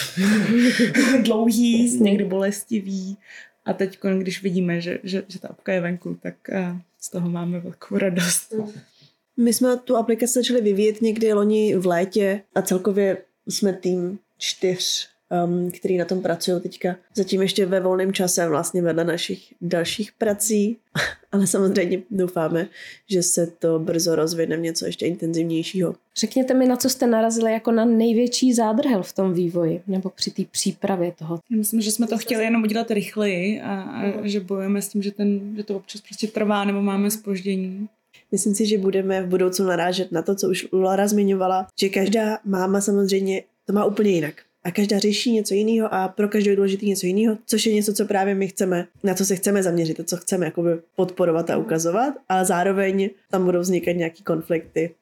Dlouhý, 1.21 2.00
někdy 2.00 2.26
bolestivý. 2.26 3.17
A 3.65 3.74
teď, 3.74 4.00
když 4.17 4.43
vidíme, 4.43 4.82
že, 4.82 5.00
že, 5.04 5.24
že 5.28 5.39
ta 5.39 5.47
apka 5.47 5.74
je 5.74 5.82
venku, 5.82 6.17
tak 6.21 6.36
uh, 6.52 6.78
z 7.00 7.10
toho 7.10 7.30
máme 7.30 7.60
velkou 7.60 7.97
radost. 7.97 8.54
My 9.38 9.54
jsme 9.54 9.78
tu 9.78 9.96
aplikaci 9.96 10.34
začali 10.34 10.62
vyvíjet 10.62 11.02
někdy 11.02 11.34
loni 11.34 11.76
v 11.76 11.86
létě 11.86 12.41
a 12.56 12.62
celkově 12.62 13.17
jsme 13.48 13.74
tým 13.74 14.20
čtyř, 14.38 15.08
um, 15.46 15.72
který 15.72 15.98
na 15.98 16.06
tom 16.06 16.22
pracují 16.22 16.62
teďka. 16.62 16.96
Zatím 17.15 17.41
ještě 17.41 17.65
ve 17.65 17.80
volném 17.80 18.13
čase 18.13 18.50
vlastně 18.50 18.82
vedle 18.82 19.04
našich 19.04 19.54
dalších 19.62 20.12
prací, 20.12 20.78
ale 21.32 21.48
samozřejmě 21.48 22.02
doufáme, 22.12 22.67
že 23.10 23.24
se 23.24 23.48
to 23.48 23.80
brzo 23.80 24.15
rozvine 24.15 24.58
v 24.58 24.60
něco 24.60 24.86
ještě 24.86 25.06
intenzivnějšího. 25.06 25.96
Řekněte 26.15 26.54
mi, 26.54 26.65
na 26.65 26.76
co 26.76 26.89
jste 26.89 27.08
narazili 27.08 27.52
jako 27.52 27.72
na 27.72 27.86
největší 27.86 28.54
zádrhel 28.54 29.04
v 29.04 29.13
tom 29.13 29.34
vývoji 29.34 29.82
nebo 29.88 30.10
při 30.10 30.32
té 30.32 30.44
přípravě 30.52 31.12
toho? 31.12 31.39
Myslím, 31.50 31.82
že 31.82 31.91
jsme 31.91 32.08
to 32.08 32.17
chtěli 32.17 32.44
jenom 32.44 32.63
udělat 32.63 32.91
rychleji 32.91 33.62
a, 33.62 33.82
a 33.82 34.28
že 34.28 34.39
bojujeme 34.39 34.82
s 34.82 34.89
tím, 34.89 35.02
že, 35.02 35.12
ten, 35.12 35.56
že 35.56 35.63
to 35.63 35.76
občas 35.76 36.02
prostě 36.02 36.28
trvá 36.28 36.65
nebo 36.65 36.82
máme 36.82 37.12
spoždění. 37.12 37.89
Myslím 38.32 38.56
si, 38.56 38.65
že 38.65 38.78
budeme 38.78 39.24
v 39.24 39.28
budoucnu 39.28 39.65
narážet 39.65 40.12
na 40.12 40.22
to, 40.22 40.36
co 40.36 40.50
už 40.50 40.67
Lara 40.74 41.08
zmiňovala, 41.08 41.67
že 41.80 41.89
každá 41.89 42.39
máma 42.46 42.82
samozřejmě 42.82 43.44
to 43.65 43.74
má 43.74 43.86
úplně 43.86 44.10
jinak. 44.10 44.34
A 44.63 44.72
každá 44.72 45.00
řeší 45.00 45.32
něco 45.32 45.54
jiného 45.54 45.94
a 45.94 46.08
pro 46.08 46.30
každou 46.30 46.50
je 46.50 46.56
důležitý 46.56 46.89
něco 46.89 47.06
jiného, 47.06 47.38
což 47.46 47.65
je 47.65 47.74
něco, 47.74 47.94
co 47.94 48.06
právě 48.06 48.36
my 48.36 48.48
chceme, 48.48 48.88
na 49.04 49.13
co 49.13 49.26
se 49.26 49.36
chceme 49.36 49.63
zaměřit 49.63 50.00
a 50.00 50.04
co 50.04 50.17
chceme 50.17 50.46
jakoby 50.46 50.70
podporovat 50.96 51.50
a 51.50 51.58
ukazovat, 51.58 52.13
ale 52.30 52.46
zároveň 52.46 53.10
tam 53.32 53.46
budou 53.46 53.60
vznikat 53.60 53.91
nějaký 53.91 54.24
konflikty. 54.24 54.96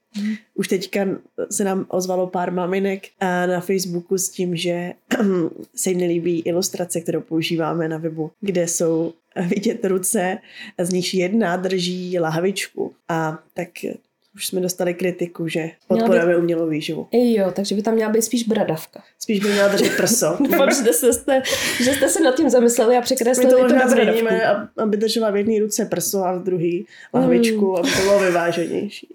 Už 0.55 0.67
teďka 0.67 1.07
se 1.51 1.63
nám 1.63 1.85
ozvalo 1.87 2.27
pár 2.27 2.51
maminek 2.51 3.07
na 3.21 3.59
Facebooku 3.59 4.17
s 4.17 4.29
tím, 4.29 4.55
že 4.55 4.93
se 5.75 5.89
jim 5.89 5.99
nelíbí 5.99 6.39
ilustrace, 6.39 7.01
kterou 7.01 7.21
používáme 7.21 7.87
na 7.87 7.97
webu, 7.97 8.31
kde 8.41 8.67
jsou 8.67 9.13
vidět 9.47 9.85
ruce, 9.85 10.37
z 10.77 10.93
nich 10.93 11.13
jedna 11.13 11.57
drží 11.57 12.19
lahvičku. 12.19 12.93
A 13.09 13.39
tak 13.53 13.69
už 14.35 14.47
jsme 14.47 14.61
dostali 14.61 14.93
kritiku, 14.93 15.47
že 15.47 15.69
podporujeme 15.87 16.33
být... 16.33 16.39
umělou 16.39 16.69
výživu. 16.69 17.07
Jo, 17.11 17.51
takže 17.55 17.75
by 17.75 17.81
tam 17.81 17.93
měla 17.93 18.11
být 18.11 18.21
spíš 18.21 18.43
bradavka. 18.43 19.03
Spíš 19.19 19.39
by 19.39 19.49
měla 19.49 19.67
držet 19.67 19.97
prso. 19.97 20.37
Doufám, 20.51 20.69
že 20.69 20.93
jste, 20.93 21.13
jste, 21.13 21.41
že 21.83 21.93
jste 21.93 22.09
se 22.09 22.23
nad 22.23 22.35
tím 22.35 22.49
zamysleli 22.49 22.97
a 22.97 23.01
překreslili 23.01 23.53
My 23.55 23.61
to, 23.61 23.67
to 23.67 23.75
na 23.75 23.89
změníme, 23.89 24.69
aby 24.77 24.97
držela 24.97 25.31
v 25.31 25.35
jedné 25.35 25.59
ruce 25.59 25.85
prso 25.85 26.25
a 26.25 26.33
v 26.33 26.43
druhé 26.43 26.79
lahvičku, 27.13 27.69
mm. 27.69 27.75
aby 27.75 27.89
to 27.91 28.01
bylo 28.01 28.19
vyváženější. 28.19 29.07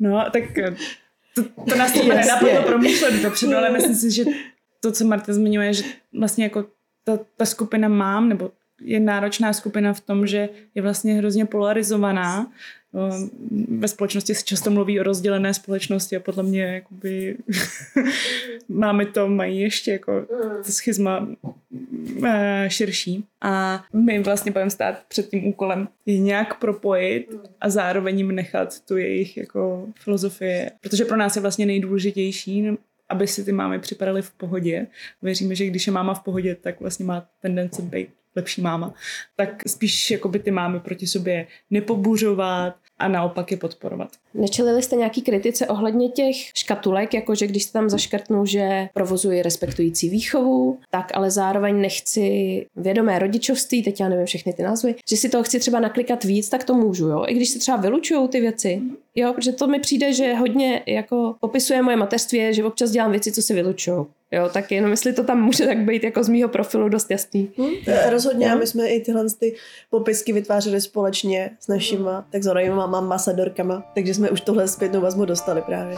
No, 0.00 0.24
tak 0.32 0.44
to, 1.34 1.42
to 1.68 1.76
nás 1.76 1.92
to 1.92 2.04
nenapadlo 2.04 2.62
promýšlet 2.62 3.22
dopředu, 3.22 3.56
ale 3.56 3.70
myslím 3.70 3.94
si, 3.94 4.10
že 4.10 4.24
to, 4.80 4.92
co 4.92 5.04
Marta 5.04 5.32
zmiňuje, 5.32 5.74
že 5.74 5.84
vlastně 6.18 6.44
jako 6.44 6.64
ta, 7.04 7.18
ta 7.36 7.44
skupina 7.44 7.88
mám, 7.88 8.28
nebo 8.28 8.50
je 8.80 9.00
náročná 9.00 9.52
skupina 9.52 9.92
v 9.92 10.00
tom, 10.00 10.26
že 10.26 10.48
je 10.74 10.82
vlastně 10.82 11.14
hrozně 11.14 11.46
polarizovaná. 11.46 12.52
No, 12.92 13.28
ve 13.78 13.88
společnosti 13.88 14.34
se 14.34 14.44
často 14.44 14.70
mluví 14.70 15.00
o 15.00 15.02
rozdělené 15.02 15.54
společnosti 15.54 16.16
a 16.16 16.20
podle 16.20 16.42
mě 16.42 16.62
jakoby 16.62 17.36
máme 18.68 19.06
to, 19.06 19.28
mají 19.28 19.60
ještě 19.60 19.92
jako 19.92 20.26
to 20.66 20.72
schizma 20.72 21.28
eh, 22.26 22.64
širší. 22.68 23.24
A 23.40 23.84
my 23.92 24.22
vlastně 24.22 24.52
budeme 24.52 24.70
stát 24.70 25.02
před 25.08 25.28
tím 25.28 25.46
úkolem 25.46 25.88
je 26.06 26.18
nějak 26.18 26.58
propojit 26.58 27.34
a 27.60 27.70
zároveň 27.70 28.18
jim 28.18 28.34
nechat 28.34 28.80
tu 28.80 28.96
jejich 28.96 29.36
jako 29.36 29.88
filozofii. 30.00 30.66
Protože 30.80 31.04
pro 31.04 31.16
nás 31.16 31.36
je 31.36 31.42
vlastně 31.42 31.66
nejdůležitější, 31.66 32.68
aby 33.08 33.26
si 33.26 33.44
ty 33.44 33.52
mámy 33.52 33.78
připadaly 33.78 34.22
v 34.22 34.30
pohodě. 34.30 34.86
Věříme, 35.22 35.54
že 35.54 35.66
když 35.66 35.86
je 35.86 35.92
máma 35.92 36.14
v 36.14 36.22
pohodě, 36.22 36.54
tak 36.54 36.80
vlastně 36.80 37.04
má 37.06 37.28
tendenci 37.42 37.82
být 37.82 38.08
lepší 38.38 38.62
máma, 38.62 38.94
tak 39.36 39.62
spíš 39.66 40.10
jako 40.10 40.28
by 40.28 40.38
ty 40.38 40.50
mámy 40.50 40.80
proti 40.80 41.06
sobě 41.06 41.46
nepobuřovat 41.70 42.74
a 42.98 43.08
naopak 43.08 43.50
je 43.50 43.56
podporovat. 43.56 44.08
Nečelili 44.34 44.82
jste 44.82 44.96
nějaký 44.96 45.22
kritice 45.22 45.66
ohledně 45.66 46.08
těch 46.08 46.36
škatulek, 46.54 47.14
jakože 47.14 47.46
když 47.46 47.62
se 47.62 47.72
tam 47.72 47.90
zaškrtnu, 47.90 48.46
že 48.46 48.88
provozuji 48.94 49.42
respektující 49.42 50.08
výchovu, 50.08 50.78
tak 50.90 51.10
ale 51.14 51.30
zároveň 51.30 51.80
nechci 51.80 52.66
vědomé 52.76 53.18
rodičovství, 53.18 53.82
teď 53.82 54.00
já 54.00 54.08
nevím 54.08 54.26
všechny 54.26 54.52
ty 54.52 54.62
názvy, 54.62 54.94
že 55.08 55.16
si 55.16 55.28
toho 55.28 55.44
chci 55.44 55.60
třeba 55.60 55.80
naklikat 55.80 56.24
víc, 56.24 56.48
tak 56.48 56.64
to 56.64 56.74
můžu, 56.74 57.06
jo? 57.06 57.24
I 57.28 57.34
když 57.34 57.48
se 57.48 57.58
třeba 57.58 57.76
vylučují 57.76 58.28
ty 58.28 58.40
věci, 58.40 58.80
jo? 59.14 59.32
Protože 59.32 59.52
to 59.52 59.66
mi 59.66 59.80
přijde, 59.80 60.12
že 60.12 60.34
hodně 60.34 60.82
jako 60.86 61.34
popisuje 61.40 61.82
moje 61.82 61.96
mateřství, 61.96 62.54
že 62.54 62.64
občas 62.64 62.90
dělám 62.90 63.10
věci, 63.10 63.32
co 63.32 63.42
se 63.42 63.54
vylučují. 63.54 64.06
Jo, 64.30 64.50
tak 64.52 64.72
jenom 64.72 64.90
jestli 64.90 65.12
to 65.12 65.24
tam 65.24 65.42
může 65.42 65.66
tak 65.66 65.78
být 65.78 66.04
jako 66.04 66.24
z 66.24 66.28
mýho 66.28 66.48
profilu 66.48 66.88
dost 66.88 67.10
jasný. 67.10 67.50
Hmm, 67.58 67.70
rozhodně 68.10 68.52
a 68.52 68.54
my 68.54 68.66
jsme 68.66 68.88
i 68.88 69.00
tyhle 69.00 69.24
ty 69.38 69.56
popisky 69.90 70.32
vytvářeli 70.32 70.80
společně 70.80 71.50
s 71.60 71.68
našima 71.68 72.26
takzvanými 72.30 72.80
ambasadorkama, 72.80 73.92
takže 73.94 74.14
jsme 74.14 74.30
už 74.30 74.40
tohle 74.40 74.68
zpětnou 74.68 75.00
vazbu 75.00 75.24
dostali 75.24 75.62
právě. 75.62 75.96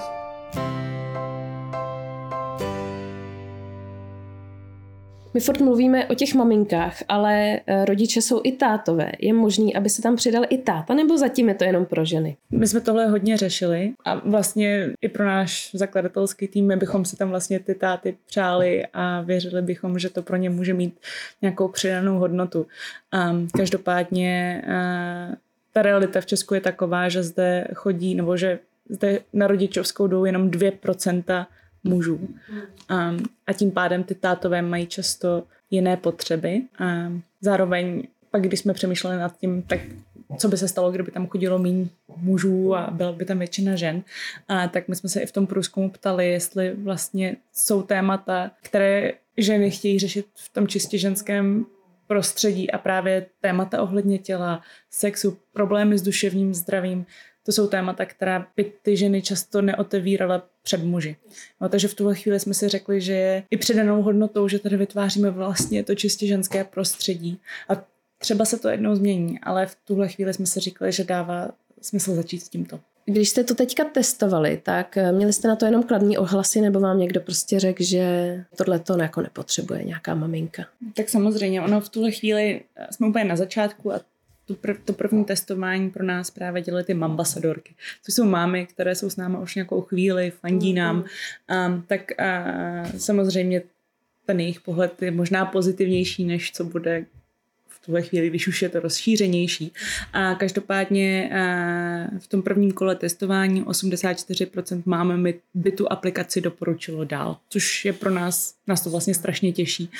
My 5.35 5.41
furt 5.41 5.61
mluvíme 5.61 6.07
o 6.07 6.15
těch 6.15 6.35
maminkách, 6.35 7.03
ale 7.09 7.61
eh, 7.67 7.85
rodiče 7.85 8.23
jsou 8.23 8.41
i 8.45 8.53
tátové. 8.53 9.13
Je 9.19 9.33
možný, 9.33 9.77
aby 9.77 9.91
se 9.91 10.03
tam 10.03 10.17
přidal 10.17 10.45
i 10.49 10.59
táta, 10.59 10.95
nebo 10.95 11.19
zatím 11.19 11.49
je 11.49 11.55
to 11.55 11.65
jenom 11.65 11.87
pro 11.87 12.05
ženy? 12.05 12.37
My 12.51 12.67
jsme 12.67 12.81
tohle 12.81 13.07
hodně 13.07 13.37
řešili 13.37 13.93
a 14.05 14.15
vlastně 14.15 14.91
i 15.01 15.09
pro 15.09 15.25
náš 15.25 15.71
zakladatelský 15.75 16.49
tým 16.49 16.67
my 16.67 16.77
bychom 16.77 17.05
si 17.05 17.17
tam 17.17 17.29
vlastně 17.29 17.61
ty 17.61 17.75
táty 17.75 18.17
přáli 18.27 18.87
a 18.93 19.21
věřili 19.21 19.63
bychom, 19.63 19.99
že 19.99 20.11
to 20.11 20.23
pro 20.23 20.37
ně 20.37 20.51
může 20.51 20.75
mít 20.75 20.95
nějakou 21.43 21.69
přidanou 21.69 22.19
hodnotu. 22.19 22.67
Um, 23.31 23.49
každopádně 23.57 24.63
uh, 24.67 25.35
ta 25.73 25.83
realita 25.83 26.21
v 26.21 26.27
Česku 26.27 26.55
je 26.55 26.61
taková, 26.61 27.09
že 27.09 27.23
zde 27.23 27.69
chodí, 27.75 28.15
nebo 28.15 28.37
že 28.37 28.59
zde 28.89 29.21
na 29.33 29.47
rodičovskou 29.47 30.07
jdou 30.07 30.25
jenom 30.25 30.51
2% 30.51 31.47
mužů. 31.85 32.29
Um, 32.91 33.19
a 33.47 33.53
tím 33.53 33.71
pádem 33.71 34.05
ty 34.05 34.15
tátové 34.15 34.63
mají 34.63 34.87
často 34.87 35.43
jiné 35.71 35.97
potřeby. 35.97 36.63
A 36.79 37.13
zároveň 37.41 38.03
pak, 38.31 38.43
když 38.43 38.61
jsme 38.61 38.75
přemýšleli 38.75 39.17
nad 39.17 39.39
tím, 39.39 39.63
tak 39.63 39.81
co 40.39 40.49
by 40.49 40.57
se 40.57 40.69
stalo, 40.69 40.91
kdyby 40.91 41.11
tam 41.11 41.27
chodilo 41.27 41.59
méně 41.59 41.89
mužů 42.17 42.75
a 42.75 42.91
byla 42.91 43.13
by 43.13 43.25
tam 43.25 43.39
většina 43.39 43.77
žen, 43.77 44.03
a 44.49 44.69
tak 44.69 44.89
my 44.89 44.97
jsme 44.97 45.09
se 45.09 45.21
i 45.21 45.27
v 45.27 45.33
tom 45.33 45.47
průzkumu 45.47 45.91
ptali, 45.91 46.31
jestli 46.31 46.75
vlastně 46.75 47.37
jsou 47.53 47.83
témata, 47.83 48.51
které 48.63 49.13
ženy 49.37 49.71
chtějí 49.71 49.99
řešit 49.99 50.27
v 50.35 50.53
tom 50.53 50.69
čistě 50.69 50.99
ženském 50.99 51.67
prostředí 52.07 52.71
a 52.71 52.79
právě 52.79 53.27
témata 53.41 53.83
ohledně 53.83 54.19
těla, 54.19 54.63
sexu, 54.91 55.39
problémy 55.53 55.99
s 55.99 56.03
duševním 56.03 56.55
zdravím, 56.55 57.07
to 57.51 57.55
jsou 57.55 57.67
témata, 57.67 58.07
která 58.07 58.47
by 58.57 58.73
ty 58.83 58.97
ženy 58.97 59.23
často 59.23 59.63
neotevírala 59.63 60.43
před 60.63 60.85
muži. 60.85 61.17
No, 61.61 61.69
takže 61.69 61.89
v 61.89 61.95
tuhle 61.95 62.15
chvíli 62.15 62.41
jsme 62.41 62.55
si 62.55 62.69
řekli, 62.69 63.01
že 63.01 63.13
je 63.13 63.43
i 63.51 63.57
přidanou 63.57 64.03
hodnotou, 64.03 64.49
že 64.49 64.59
tady 64.59 64.77
vytváříme 64.77 65.31
vlastně 65.31 65.85
to 65.85 65.95
čistě 65.95 66.27
ženské 66.27 66.65
prostředí. 66.65 67.41
A 67.69 67.85
třeba 68.19 68.45
se 68.45 68.59
to 68.59 68.69
jednou 68.69 68.95
změní, 68.95 69.41
ale 69.43 69.67
v 69.67 69.77
tuhle 69.85 70.09
chvíli 70.09 70.35
jsme 70.35 70.47
si 70.47 70.61
řekli, 70.61 70.93
že 70.93 71.05
dává 71.05 71.51
smysl 71.81 72.15
začít 72.15 72.41
s 72.41 72.49
tímto. 72.49 72.81
Když 73.05 73.29
jste 73.29 73.45
to 73.45 73.55
teďka 73.55 73.85
testovali, 73.85 74.61
tak 74.63 74.97
eh, 74.97 75.13
měli 75.13 75.33
jste 75.33 75.49
na 75.49 75.57
to 75.57 75.65
jenom 75.65 75.83
kladní 75.83 76.19
ohlasy, 76.19 76.61
nebo 76.61 76.81
vám 76.81 76.99
někdo 76.99 77.21
prostě 77.21 77.61
řekl, 77.61 77.83
že 77.83 78.05
tohle 78.57 78.79
to 78.79 78.99
jako 78.99 79.21
nepotřebuje 79.21 79.85
nějaká 79.85 80.15
maminka? 80.15 80.63
Tak 80.95 81.09
samozřejmě, 81.09 81.63
ono 81.63 81.81
v 81.81 81.89
tuhle 81.89 82.11
chvíli 82.11 82.61
eh, 82.77 82.87
jsme 82.91 83.09
úplně 83.09 83.25
na 83.25 83.37
začátku 83.37 83.93
a 83.93 84.01
tu 84.51 84.57
prv, 84.57 84.77
to 84.85 84.93
první 84.93 85.25
testování 85.25 85.91
pro 85.91 86.05
nás 86.05 86.31
právě 86.31 86.63
dělaly 86.63 86.85
ty 86.85 86.95
mambasadorky, 86.95 87.75
což 88.03 88.15
jsou 88.15 88.25
mámy, 88.25 88.67
které 88.67 88.95
jsou 88.95 89.11
s 89.11 89.17
námi 89.17 89.37
už 89.43 89.55
nějakou 89.55 89.81
chvíli, 89.81 90.31
fandí 90.31 90.73
nám, 90.73 90.97
um, 90.97 91.85
tak 91.87 92.01
uh, 92.21 92.99
samozřejmě 92.99 93.63
ten 94.27 94.41
jejich 94.41 94.61
pohled 94.61 95.03
je 95.03 95.11
možná 95.11 95.45
pozitivnější, 95.45 96.25
než 96.25 96.53
co 96.53 96.65
bude 96.65 97.07
tuhle 97.85 98.03
chvíli, 98.03 98.31
když 98.31 98.49
už 98.49 98.63
je 98.63 98.69
to 98.69 98.81
rozšířenější. 98.81 99.73
A 100.13 100.35
každopádně 100.35 101.31
v 102.19 102.27
tom 102.27 102.43
prvním 102.43 102.73
kole 102.73 102.95
testování 102.95 103.63
84% 103.63 104.83
máme 104.87 105.17
my 105.17 105.35
by 105.55 105.73
tu 105.73 105.93
aplikaci 105.93 106.41
doporučilo 106.41 107.05
dál, 107.05 107.37
což 107.49 107.85
je 107.85 107.93
pro 107.93 108.11
nás, 108.11 108.55
nás 108.67 108.85
to 108.85 108.91
vlastně 108.91 109.15
strašně 109.15 109.53
těší. 109.53 109.91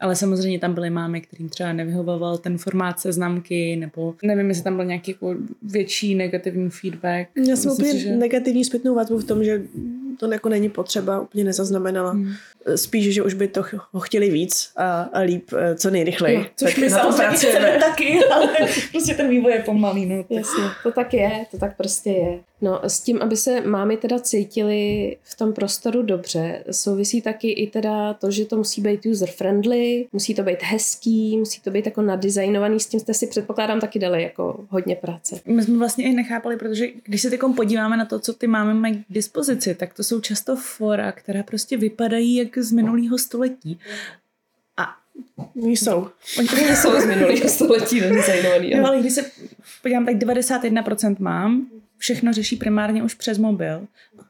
Ale 0.00 0.16
samozřejmě 0.16 0.58
tam 0.58 0.74
byly 0.74 0.90
mámy, 0.90 1.20
kterým 1.20 1.48
třeba 1.48 1.72
nevyhovoval 1.72 2.38
ten 2.38 2.58
formát 2.58 3.00
seznamky, 3.00 3.76
nebo 3.76 4.14
nevím, 4.22 4.48
jestli 4.48 4.64
tam 4.64 4.76
byl 4.76 4.84
nějaký 4.84 5.10
jako 5.10 5.34
větší 5.62 6.14
negativní 6.14 6.70
feedback. 6.70 7.28
Já 7.48 7.56
jsem 7.56 7.72
úplně 7.72 7.98
že... 7.98 8.16
negativní 8.16 8.64
zpětnou 8.64 8.94
vazbu 8.94 9.18
v 9.18 9.24
tom, 9.24 9.44
že 9.44 9.62
to 10.18 10.32
jako 10.32 10.48
není 10.48 10.68
potřeba, 10.68 11.20
úplně 11.20 11.44
nezaznamenala. 11.44 12.10
Hmm. 12.10 12.32
Spíš, 12.76 13.14
že 13.14 13.22
už 13.22 13.34
by 13.34 13.48
to 13.48 13.62
ho 13.92 14.00
chtěli 14.00 14.30
víc 14.30 14.70
a, 14.76 15.02
a 15.12 15.20
líp 15.20 15.50
eh, 15.56 15.74
co 15.74 15.90
nejrychleji. 15.90 16.38
No, 16.38 16.46
což 16.56 16.76
my 16.76 16.90
samozřejmě 16.90 17.78
taky, 17.80 18.24
ale 18.32 18.48
prostě 18.92 19.14
ten 19.14 19.28
vývoj 19.28 19.52
je 19.52 19.62
pomalý. 19.62 20.06
No, 20.06 20.16
Jasně, 20.16 20.64
to 20.82 20.92
tak 20.92 21.14
je, 21.14 21.46
to 21.50 21.58
tak 21.58 21.76
prostě 21.76 22.10
je. 22.10 22.38
No 22.60 22.80
s 22.82 23.00
tím, 23.00 23.22
aby 23.22 23.36
se 23.36 23.60
mámy 23.60 23.96
teda 23.96 24.20
cítily 24.20 25.16
v 25.22 25.36
tom 25.36 25.52
prostoru 25.52 26.02
dobře, 26.02 26.64
souvisí 26.70 27.22
taky 27.22 27.50
i 27.50 27.70
teda 27.70 28.14
to, 28.14 28.30
že 28.30 28.44
to 28.44 28.56
musí 28.56 28.80
být 28.80 29.06
user-friendly, 29.06 30.06
musí 30.12 30.34
to 30.34 30.42
být 30.42 30.62
hezký, 30.62 31.36
musí 31.36 31.60
to 31.60 31.70
být 31.70 31.86
jako 31.86 32.02
nadizajnovaný, 32.02 32.80
s 32.80 32.86
tím 32.86 33.00
jste 33.00 33.14
si 33.14 33.26
předpokládám 33.26 33.80
taky 33.80 33.98
dali 33.98 34.22
jako 34.22 34.64
hodně 34.68 34.96
práce. 34.96 35.40
My 35.46 35.62
jsme 35.62 35.78
vlastně 35.78 36.04
i 36.04 36.12
nechápali, 36.12 36.56
protože 36.56 36.86
když 37.04 37.22
se 37.22 37.30
teď 37.30 37.40
podíváme 37.56 37.96
na 37.96 38.04
to, 38.04 38.18
co 38.18 38.32
ty 38.32 38.46
máme 38.46 38.74
mají 38.74 38.94
k 38.94 39.12
dispozici, 39.12 39.74
tak 39.74 39.94
to 39.94 40.04
jsou 40.04 40.20
často 40.20 40.56
fora, 40.56 41.12
které 41.12 41.42
prostě 41.42 41.76
vypadají 41.76 42.36
jak 42.36 42.58
z 42.58 42.72
minulého 42.72 43.18
století. 43.18 43.78
Jsou. 45.54 46.08
Oni 46.38 46.56
jsou 46.76 47.00
z 47.00 47.06
minulého 47.06 47.48
století 47.48 48.00
nadizajnovaný. 48.00 48.70
No, 48.70 48.88
ale 48.88 49.00
když 49.00 49.12
se 49.12 49.30
podívám, 49.82 50.06
tak 50.06 50.14
91% 50.14 51.16
mám, 51.18 51.66
všechno 51.98 52.32
řeší 52.32 52.56
primárně 52.56 53.02
už 53.02 53.14
přes 53.14 53.38
mobil. 53.38 53.86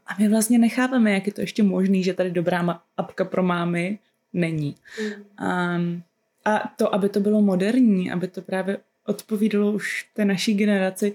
A 0.07 0.15
my 0.19 0.29
vlastně 0.29 0.59
nechápeme, 0.59 1.13
jak 1.13 1.27
je 1.27 1.33
to 1.33 1.41
ještě 1.41 1.63
možný, 1.63 2.05
že 2.05 2.15
tady 2.15 2.31
dobrá 2.31 2.83
apka 2.97 3.25
pro 3.25 3.43
mámy 3.43 3.99
není. 4.33 4.75
Um, 5.41 6.03
a 6.45 6.73
to, 6.77 6.95
aby 6.95 7.09
to 7.09 7.21
bylo 7.21 7.43
moderní, 7.43 8.13
aby 8.13 8.29
to 8.29 8.43
právě 8.43 8.79
odpovídalo 9.07 9.73
už 9.73 10.07
té 10.15 10.25
naší 10.25 10.55
generaci, 10.55 11.13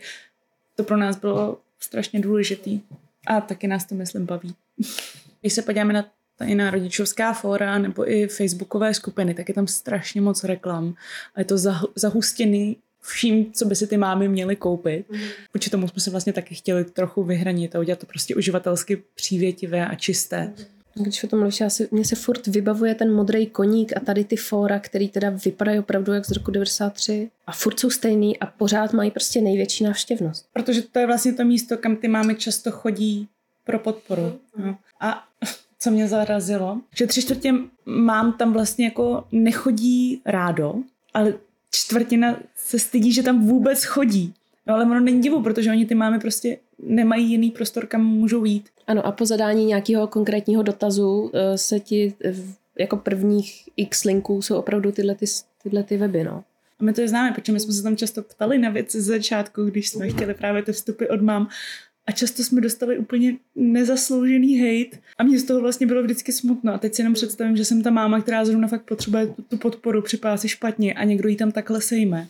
to 0.76 0.84
pro 0.84 0.98
nás 0.98 1.18
bylo 1.18 1.58
strašně 1.80 2.20
důležitý. 2.20 2.82
A 3.28 3.42
taky 3.42 3.68
nás 3.68 3.86
to, 3.86 3.96
myslím, 3.96 4.26
baví. 4.26 4.56
Když 5.42 5.54
se 5.54 5.62
podíváme 5.62 5.94
na 5.94 6.06
ta 6.36 6.46
jiná 6.46 6.72
rodičovská 6.72 7.34
fóra 7.34 7.78
nebo 7.78 8.12
i 8.12 8.28
facebookové 8.28 8.94
skupiny, 8.94 9.34
tak 9.34 9.50
je 9.50 9.56
tam 9.56 9.68
strašně 9.68 10.22
moc 10.22 10.44
reklam 10.44 10.96
a 11.36 11.40
je 11.40 11.46
to 11.46 11.58
zahustěný 11.96 12.78
vším, 13.04 13.52
co 13.54 13.66
by 13.66 13.76
si 13.76 13.88
ty 13.88 13.98
mámy 13.98 14.28
měly 14.28 14.56
koupit. 14.56 15.06
Mm. 15.10 15.20
Vůči 15.54 15.70
tomu 15.70 15.88
jsme 15.88 16.02
se 16.02 16.12
vlastně 16.12 16.34
taky 16.34 16.56
chtěli 16.56 16.86
trochu 16.86 17.24
vyhranit 17.24 17.76
a 17.76 17.80
udělat 17.80 18.00
to 18.00 18.06
prostě 18.06 18.36
uživatelsky 18.36 19.04
přívětivé 19.16 19.88
a 19.88 19.96
čisté. 19.96 20.54
Mm. 20.58 21.04
Když 21.04 21.24
o 21.24 21.28
tom 21.28 21.40
mluvíš, 21.40 21.64
se, 21.68 21.88
mně 21.92 22.06
se 22.06 22.16
furt 22.16 22.48
vybavuje 22.48 22.96
ten 22.96 23.14
modrý 23.14 23.48
koník 23.48 23.98
a 23.98 24.00
tady 24.00 24.24
ty 24.24 24.36
fóra, 24.36 24.80
který 24.80 25.10
teda 25.10 25.30
vypadají 25.30 25.80
opravdu 25.80 26.14
jak 26.14 26.26
z 26.26 26.32
roku 26.32 26.52
93 26.52 27.30
a 27.48 27.52
furt 27.52 27.80
jsou 27.80 27.90
stejný 27.90 28.40
a 28.40 28.46
pořád 28.46 28.94
mají 28.94 29.12
prostě 29.12 29.42
největší 29.42 29.84
návštěvnost. 29.84 30.46
Protože 30.54 30.82
to 30.82 31.00
je 31.00 31.08
vlastně 31.08 31.34
to 31.34 31.46
místo, 31.46 31.78
kam 31.78 31.96
ty 31.96 32.08
mámy 32.08 32.36
často 32.36 32.72
chodí 32.72 33.28
pro 33.64 33.80
podporu. 33.80 34.40
Mm. 34.58 34.66
No. 34.66 34.78
A 35.00 35.24
co 35.80 35.92
mě 35.92 36.08
zarazilo, 36.08 36.82
že 36.96 37.08
tři 37.08 37.22
čtvrtě 37.22 37.54
mám 37.86 38.34
tam 38.34 38.54
vlastně 38.54 38.86
jako 38.86 39.28
nechodí 39.32 40.22
rádo, 40.26 40.76
ale 41.14 41.34
čtvrtina 41.76 42.40
se 42.56 42.80
stydí, 42.80 43.14
že 43.14 43.24
tam 43.24 43.48
vůbec 43.48 43.84
chodí. 43.84 44.34
No 44.68 44.74
ale 44.74 44.86
ono 44.86 45.00
není 45.00 45.22
divu, 45.22 45.44
protože 45.44 45.72
oni 45.72 45.86
ty 45.86 45.96
máme 45.96 46.20
prostě 46.20 46.58
nemají 46.80 47.30
jiný 47.30 47.52
prostor, 47.52 47.86
kam 47.86 48.06
můžou 48.06 48.46
jít. 48.46 48.70
Ano 48.88 49.06
a 49.06 49.12
po 49.12 49.26
zadání 49.26 49.66
nějakého 49.66 50.08
konkrétního 50.08 50.64
dotazu 50.64 51.32
eh, 51.34 51.58
se 51.58 51.80
ti 51.80 52.14
jako 52.80 52.98
prvních 52.98 53.70
x 53.78 54.04
linků 54.04 54.42
jsou 54.42 54.56
opravdu 54.56 54.92
tyhle, 54.92 55.16
ty, 55.16 55.26
tyhle 55.64 55.84
ty 55.84 55.98
weby, 55.98 56.24
no. 56.24 56.44
A 56.80 56.84
my 56.84 56.94
to 56.94 57.08
známe, 57.08 57.32
protože 57.32 57.52
my 57.52 57.60
jsme 57.60 57.74
se 57.74 57.84
tam 57.84 57.98
často 57.98 58.22
ptali 58.22 58.58
na 58.58 58.70
věci 58.70 59.02
z 59.02 59.06
začátku, 59.06 59.66
když 59.66 59.90
jsme 59.90 60.10
chtěli 60.10 60.34
právě 60.34 60.64
ty 60.64 60.72
vstupy 60.72 61.06
od 61.06 61.22
mám. 61.22 61.50
A 62.06 62.12
často 62.12 62.44
jsme 62.44 62.62
dostali 62.62 62.98
úplně 62.98 63.36
nezasloužený 63.56 64.60
hate 64.60 64.98
a 65.18 65.24
mě 65.24 65.40
z 65.40 65.44
toho 65.44 65.62
vlastně 65.62 65.88
bylo 65.88 66.04
vždycky 66.04 66.32
smutno. 66.32 66.74
A 66.74 66.78
teď 66.78 66.94
si 66.94 67.02
jenom 67.02 67.14
představím, 67.14 67.58
že 67.58 67.66
jsem 67.66 67.84
ta 67.84 67.90
máma, 67.90 68.22
která 68.22 68.46
zrovna 68.46 68.68
fakt 68.68 68.84
potřebuje 68.84 69.28
tu 69.48 69.58
podporu, 69.58 70.02
připadá 70.02 70.38
si 70.38 70.50
špatně 70.50 70.94
a 70.94 71.04
někdo 71.04 71.30
jí 71.30 71.36
tam 71.36 71.52
takhle 71.52 71.82
sejme. 71.82 72.28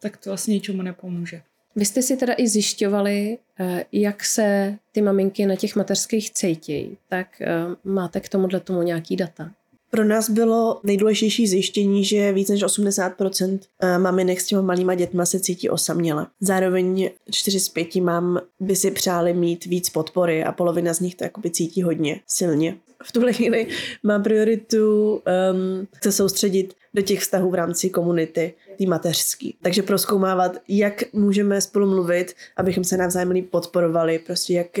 Tak 0.00 0.16
to 0.16 0.30
vlastně 0.30 0.54
ničemu 0.54 0.82
nepomůže. 0.82 1.42
Vy 1.76 1.84
jste 1.84 2.02
si 2.02 2.16
teda 2.16 2.34
i 2.36 2.48
zjišťovali, 2.48 3.38
eh, 3.60 3.84
jak 3.92 4.24
se 4.24 4.78
ty 4.92 5.02
maminky 5.02 5.46
na 5.46 5.56
těch 5.56 5.76
mateřských 5.76 6.30
cítí, 6.30 6.96
tak 7.08 7.40
eh, 7.40 7.46
máte 7.84 8.20
k 8.20 8.28
tomuhle 8.28 8.60
tomu 8.60 8.82
nějaký 8.82 9.16
data? 9.16 9.50
Pro 9.90 10.04
nás 10.04 10.30
bylo 10.30 10.80
nejdůležitější 10.84 11.46
zjištění, 11.46 12.04
že 12.04 12.32
víc 12.32 12.48
než 12.48 12.64
80% 12.64 13.58
eh, 13.80 13.98
maminek 13.98 14.40
s 14.40 14.46
těma 14.46 14.62
malýma 14.62 14.94
dětma 14.94 15.26
se 15.26 15.40
cítí 15.40 15.70
osaměle. 15.70 16.26
Zároveň 16.40 17.10
4 17.30 17.60
z 17.60 17.68
5 17.68 17.96
mám 17.96 18.40
by 18.60 18.76
si 18.76 18.90
přáli 18.90 19.34
mít 19.34 19.64
víc 19.64 19.90
podpory 19.90 20.44
a 20.44 20.52
polovina 20.52 20.94
z 20.94 21.00
nich 21.00 21.14
to 21.14 21.24
jakoby 21.24 21.50
cítí 21.50 21.82
hodně 21.82 22.20
silně. 22.26 22.76
V 23.04 23.12
tuhle 23.12 23.32
chvíli 23.32 23.66
má 24.02 24.18
prioritu 24.18 25.12
um, 25.12 25.86
se 26.02 26.12
soustředit 26.12 26.74
do 26.98 27.02
těch 27.02 27.20
vztahů 27.20 27.50
v 27.50 27.54
rámci 27.54 27.90
komunity, 27.90 28.54
tý 28.76 28.86
mateřský. 28.86 29.56
Takže 29.62 29.82
proskoumávat, 29.82 30.56
jak 30.68 31.02
můžeme 31.12 31.60
spolu 31.60 31.86
mluvit, 31.86 32.34
abychom 32.56 32.84
se 32.84 32.96
navzájem 32.96 33.42
podporovali, 33.50 34.18
prostě 34.18 34.54
jak, 34.54 34.78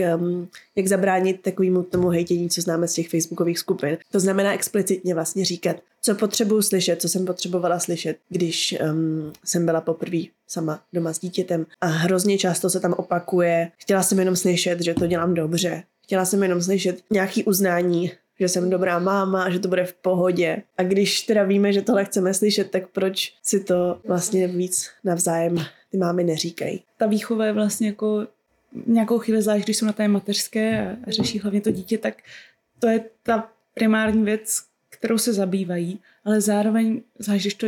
jak 0.76 0.86
zabránit 0.86 1.42
takovému 1.42 1.82
tomu 1.82 2.08
hejtění, 2.08 2.50
co 2.50 2.60
známe 2.60 2.88
z 2.88 2.92
těch 2.92 3.08
facebookových 3.08 3.58
skupin. 3.58 3.98
To 4.10 4.20
znamená 4.20 4.52
explicitně 4.52 5.14
vlastně 5.14 5.44
říkat, 5.44 5.76
co 6.02 6.14
potřebuju 6.14 6.62
slyšet, 6.62 7.00
co 7.00 7.08
jsem 7.08 7.26
potřebovala 7.26 7.78
slyšet, 7.78 8.16
když 8.28 8.74
um, 8.92 9.32
jsem 9.44 9.66
byla 9.66 9.80
poprvé 9.80 10.18
sama 10.46 10.80
doma 10.92 11.12
s 11.12 11.18
dítětem. 11.18 11.66
A 11.80 11.86
hrozně 11.86 12.38
často 12.38 12.70
se 12.70 12.80
tam 12.80 12.92
opakuje, 12.92 13.70
chtěla 13.78 14.02
jsem 14.02 14.18
jenom 14.18 14.36
slyšet, 14.36 14.80
že 14.80 14.94
to 14.94 15.06
dělám 15.06 15.34
dobře. 15.34 15.82
Chtěla 16.04 16.24
jsem 16.24 16.42
jenom 16.42 16.62
slyšet 16.62 17.00
nějaký 17.10 17.44
uznání 17.44 18.12
že 18.40 18.48
jsem 18.48 18.70
dobrá 18.70 18.98
máma 18.98 19.44
a 19.44 19.50
že 19.50 19.58
to 19.58 19.68
bude 19.68 19.84
v 19.84 19.92
pohodě. 19.92 20.62
A 20.78 20.82
když 20.82 21.22
teda 21.22 21.42
víme, 21.42 21.72
že 21.72 21.82
tohle 21.82 22.04
chceme 22.04 22.34
slyšet, 22.34 22.70
tak 22.70 22.88
proč 22.88 23.34
si 23.42 23.64
to 23.64 24.00
vlastně 24.06 24.48
víc 24.48 24.90
navzájem 25.04 25.56
ty 25.90 25.98
mámy 25.98 26.24
neříkají? 26.24 26.82
Ta 26.96 27.06
výchova 27.06 27.46
je 27.46 27.52
vlastně 27.52 27.86
jako 27.86 28.26
nějakou 28.86 29.18
chvíli, 29.18 29.42
zvlášť 29.42 29.64
když 29.64 29.76
jsou 29.76 29.86
na 29.86 29.92
té 29.92 30.08
mateřské 30.08 30.96
a 31.06 31.10
řeší 31.10 31.38
hlavně 31.38 31.60
to 31.60 31.70
dítě, 31.70 31.98
tak 31.98 32.14
to 32.78 32.88
je 32.88 33.04
ta 33.22 33.50
primární 33.74 34.24
věc, 34.24 34.62
kterou 34.88 35.18
se 35.18 35.32
zabývají, 35.32 35.98
ale 36.24 36.40
zároveň, 36.40 37.02
zvlášť 37.18 37.42
když 37.42 37.54
to 37.54 37.66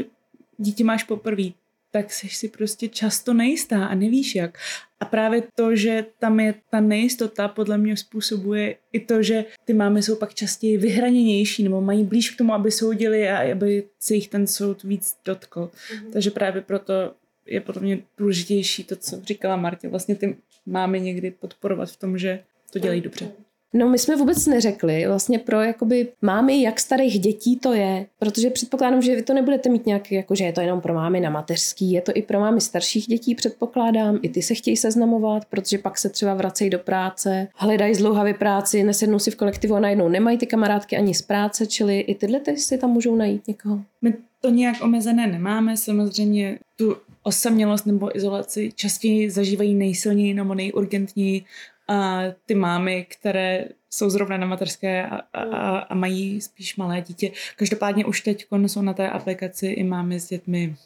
dítě 0.58 0.84
máš 0.84 1.04
poprvé, 1.04 1.42
tak 1.90 2.12
jsi 2.12 2.28
si 2.28 2.48
prostě 2.48 2.88
často 2.88 3.34
nejistá 3.34 3.86
a 3.86 3.94
nevíš 3.94 4.34
jak. 4.34 4.58
A 5.00 5.04
právě 5.04 5.42
to, 5.54 5.76
že 5.76 6.06
tam 6.18 6.40
je 6.40 6.54
ta 6.70 6.80
nejistota, 6.80 7.48
podle 7.48 7.78
mě 7.78 7.96
způsobuje 7.96 8.76
i 8.92 9.00
to, 9.00 9.22
že 9.22 9.44
ty 9.64 9.74
mámy 9.74 10.02
jsou 10.02 10.16
pak 10.16 10.34
častěji 10.34 10.78
vyhraněnější 10.78 11.62
nebo 11.62 11.80
mají 11.80 12.04
blíž 12.04 12.30
k 12.30 12.38
tomu, 12.38 12.54
aby 12.54 12.70
soudili 12.70 13.28
a 13.28 13.52
aby 13.52 13.84
se 13.98 14.14
jich 14.14 14.28
ten 14.28 14.46
soud 14.46 14.82
víc 14.82 15.16
dotkl. 15.24 15.70
Mm-hmm. 15.70 16.12
Takže 16.12 16.30
právě 16.30 16.62
proto 16.62 17.14
je 17.46 17.60
podle 17.60 17.82
mě 17.82 18.02
důležitější 18.18 18.84
to, 18.84 18.96
co 18.96 19.20
říkala 19.24 19.56
Martě, 19.56 19.88
vlastně 19.88 20.14
ty 20.14 20.36
mámy 20.66 21.00
někdy 21.00 21.30
podporovat 21.30 21.90
v 21.90 21.96
tom, 21.96 22.18
že 22.18 22.42
to 22.72 22.78
dělají 22.78 23.00
dobře. 23.00 23.32
No 23.72 23.88
my 23.88 23.98
jsme 23.98 24.16
vůbec 24.16 24.46
neřekli 24.46 25.06
vlastně 25.06 25.38
pro 25.38 25.60
jakoby 25.60 26.08
mámy, 26.22 26.62
jak 26.62 26.80
starých 26.80 27.18
dětí 27.18 27.56
to 27.56 27.72
je, 27.72 28.06
protože 28.18 28.50
předpokládám, 28.50 29.02
že 29.02 29.16
vy 29.16 29.22
to 29.22 29.34
nebudete 29.34 29.68
mít 29.68 29.86
nějak, 29.86 30.12
jako 30.12 30.34
že 30.34 30.44
je 30.44 30.52
to 30.52 30.60
jenom 30.60 30.80
pro 30.80 30.94
mámy 30.94 31.20
na 31.20 31.30
mateřský, 31.30 31.92
je 31.92 32.00
to 32.00 32.12
i 32.14 32.22
pro 32.22 32.40
mámy 32.40 32.60
starších 32.60 33.06
dětí, 33.06 33.34
předpokládám, 33.34 34.18
i 34.22 34.28
ty 34.28 34.42
se 34.42 34.54
chtějí 34.54 34.76
seznamovat, 34.76 35.44
protože 35.44 35.78
pak 35.78 35.98
se 35.98 36.08
třeba 36.08 36.34
vracejí 36.34 36.70
do 36.70 36.78
práce, 36.78 37.48
hledají 37.54 37.94
zdlouhavě 37.94 38.34
práci, 38.34 38.82
nesednou 38.82 39.18
si 39.18 39.30
v 39.30 39.36
kolektivu 39.36 39.74
a 39.74 39.80
najednou 39.80 40.08
nemají 40.08 40.38
ty 40.38 40.46
kamarádky 40.46 40.96
ani 40.96 41.14
z 41.14 41.22
práce, 41.22 41.66
čili 41.66 42.00
i 42.00 42.14
tyhle 42.14 42.40
ty 42.40 42.56
si 42.56 42.78
tam 42.78 42.90
můžou 42.90 43.16
najít 43.16 43.48
někoho. 43.48 43.80
My 44.02 44.14
to 44.40 44.50
nějak 44.50 44.76
omezené 44.82 45.26
nemáme, 45.26 45.76
samozřejmě 45.76 46.58
tu 46.76 46.96
osamělost 47.22 47.86
nebo 47.86 48.16
izolaci 48.16 48.72
častěji 48.74 49.30
zažívají 49.30 49.74
nejsilněji 49.74 50.34
nebo 50.34 50.54
nejurgentněji 50.54 51.44
a 51.90 52.22
ty 52.46 52.54
mámy, 52.54 53.06
které 53.08 53.64
jsou 53.90 54.10
zrovna 54.10 54.36
na 54.36 54.46
materské 54.46 55.06
a, 55.06 55.16
a, 55.32 55.78
a 55.78 55.94
mají 55.94 56.40
spíš 56.40 56.76
malé 56.76 57.00
dítě. 57.00 57.32
Každopádně 57.56 58.04
už 58.04 58.20
teď 58.20 58.46
jsou 58.66 58.82
na 58.82 58.92
té 58.94 59.10
aplikaci 59.10 59.66
i 59.66 59.84
mámy 59.84 60.20
s 60.20 60.28
dětmi, 60.28 60.76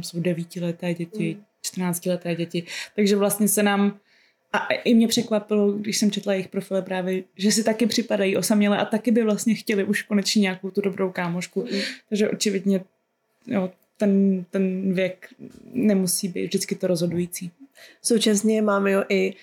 jsou 0.00 0.20
devítileté 0.20 0.94
děti, 0.94 1.38
14leté 1.64 2.30
mm. 2.30 2.36
děti, 2.36 2.62
takže 2.96 3.16
vlastně 3.16 3.48
se 3.48 3.62
nám 3.62 3.98
a 4.52 4.66
i 4.66 4.94
mě 4.94 5.08
překvapilo, 5.08 5.72
když 5.72 5.98
jsem 5.98 6.10
četla 6.10 6.32
jejich 6.32 6.48
profily 6.48 6.82
právě, 6.82 7.22
že 7.36 7.52
si 7.52 7.64
taky 7.64 7.86
připadají 7.86 8.36
osaměle 8.36 8.78
a 8.78 8.84
taky 8.84 9.10
by 9.10 9.22
vlastně 9.22 9.54
chtěli 9.54 9.84
už 9.84 10.02
konečně 10.02 10.40
nějakou 10.40 10.70
tu 10.70 10.80
dobrou 10.80 11.10
kámošku. 11.10 11.60
Mm. 11.72 11.80
Takže 12.08 12.30
očividně 12.30 12.80
jo, 13.46 13.70
ten, 13.96 14.44
ten 14.50 14.94
věk 14.94 15.28
nemusí 15.72 16.28
být 16.28 16.44
vždycky 16.44 16.74
to 16.74 16.86
rozhodující. 16.86 17.50
Současně 18.02 18.62
máme 18.62 18.90
jo 18.90 19.04
i 19.08 19.34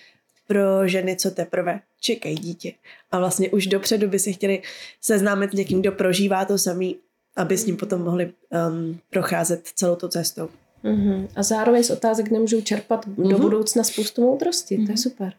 pro 0.47 0.87
ženy, 0.87 1.15
co 1.15 1.31
teprve 1.31 1.79
čekají 2.01 2.35
dítě. 2.35 2.73
A 3.11 3.19
vlastně 3.19 3.49
už 3.49 3.67
dopředu 3.67 4.07
by 4.07 4.19
si 4.19 4.33
chtěli 4.33 4.61
seznámit 5.01 5.51
s 5.51 5.53
někým, 5.53 5.81
kdo 5.81 5.91
prožívá 5.91 6.45
to 6.45 6.57
samý, 6.57 6.95
aby 7.35 7.57
s 7.57 7.65
ním 7.65 7.77
potom 7.77 8.01
mohli 8.01 8.25
um, 8.69 8.99
procházet 9.09 9.67
celou 9.75 9.95
tu 9.95 10.07
cestou. 10.07 10.49
Uh-huh. 10.85 11.27
A 11.35 11.43
zároveň 11.43 11.83
z 11.83 11.89
otázek 11.89 12.31
nemůžou 12.31 12.61
čerpat 12.61 13.05
uh-huh. 13.07 13.29
do 13.29 13.35
mhm. 13.37 13.41
budoucna 13.41 13.83
spoustu 13.83 14.21
moudrosti. 14.21 14.77
Uh-huh. 14.77 14.85
To 14.85 14.91
je 14.91 14.93
mhm. 14.93 14.97
super. 14.97 15.33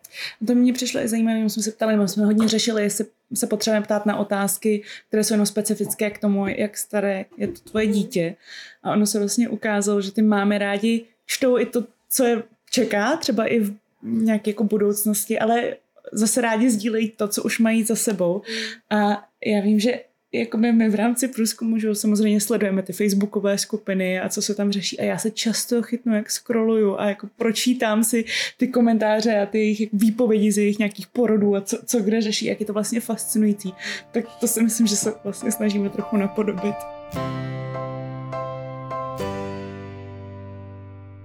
To 0.46 0.54
mě 0.54 0.72
přišlo 0.72 1.00
i 1.00 1.08
zajímavé, 1.08 1.42
my 1.42 1.50
jsme 1.50 1.62
se 1.62 1.72
ptali, 1.72 1.96
my 1.96 2.08
jsme 2.08 2.26
hodně 2.26 2.48
řešili, 2.48 2.82
jestli 2.82 3.06
se 3.34 3.46
potřebujeme 3.46 3.84
ptát 3.84 4.06
na 4.06 4.16
otázky, 4.16 4.82
které 5.08 5.24
jsou 5.24 5.34
jenom 5.34 5.46
specifické 5.46 6.10
k 6.10 6.18
tomu, 6.18 6.46
jak 6.46 6.76
staré 6.76 7.24
je 7.36 7.48
to 7.48 7.60
tvoje 7.70 7.86
dítě. 7.86 8.36
A 8.82 8.92
ono 8.92 9.06
se 9.06 9.18
vlastně 9.18 9.48
ukázalo, 9.48 10.00
že 10.00 10.12
ty 10.12 10.22
máme 10.22 10.58
rádi 10.58 11.04
čtou 11.26 11.58
i 11.58 11.66
to, 11.66 11.84
co 12.10 12.24
je 12.24 12.42
čeká, 12.70 13.16
třeba 13.16 13.46
i 13.46 13.60
v 13.60 13.76
nějaké 14.06 14.50
jako 14.50 14.64
budoucnosti, 14.64 15.38
ale 15.38 15.76
zase 16.12 16.40
rádi 16.40 16.70
sdílejí 16.70 17.10
to, 17.10 17.28
co 17.28 17.42
už 17.42 17.58
mají 17.58 17.84
za 17.84 17.96
sebou. 17.96 18.42
A 18.90 19.24
já 19.46 19.60
vím, 19.60 19.80
že 19.80 20.00
jako 20.32 20.58
my, 20.58 20.72
my 20.72 20.88
v 20.88 20.94
rámci 20.94 21.28
průzkumu, 21.28 21.78
že 21.78 21.94
samozřejmě 21.94 22.40
sledujeme 22.40 22.82
ty 22.82 22.92
facebookové 22.92 23.58
skupiny 23.58 24.20
a 24.20 24.28
co 24.28 24.42
se 24.42 24.54
tam 24.54 24.72
řeší 24.72 25.00
a 25.00 25.04
já 25.04 25.18
se 25.18 25.30
často 25.30 25.82
chytnu, 25.82 26.14
jak 26.14 26.30
scrolluju 26.30 26.96
a 26.98 27.08
jako 27.08 27.28
pročítám 27.36 28.04
si 28.04 28.24
ty 28.56 28.68
komentáře 28.68 29.38
a 29.38 29.46
ty 29.46 29.58
jejich 29.58 29.88
výpovědi 29.92 30.52
z 30.52 30.58
jejich 30.58 30.78
nějakých 30.78 31.06
porodů 31.06 31.56
a 31.56 31.60
co, 31.60 31.78
co 31.86 32.00
kde 32.00 32.20
řeší, 32.20 32.46
jak 32.46 32.60
je 32.60 32.66
to 32.66 32.72
vlastně 32.72 33.00
fascinující. 33.00 33.74
Tak 34.12 34.24
to 34.40 34.48
si 34.48 34.62
myslím, 34.62 34.86
že 34.86 34.96
se 34.96 35.14
vlastně 35.24 35.52
snažíme 35.52 35.90
trochu 35.90 36.16
napodobit. 36.16 36.74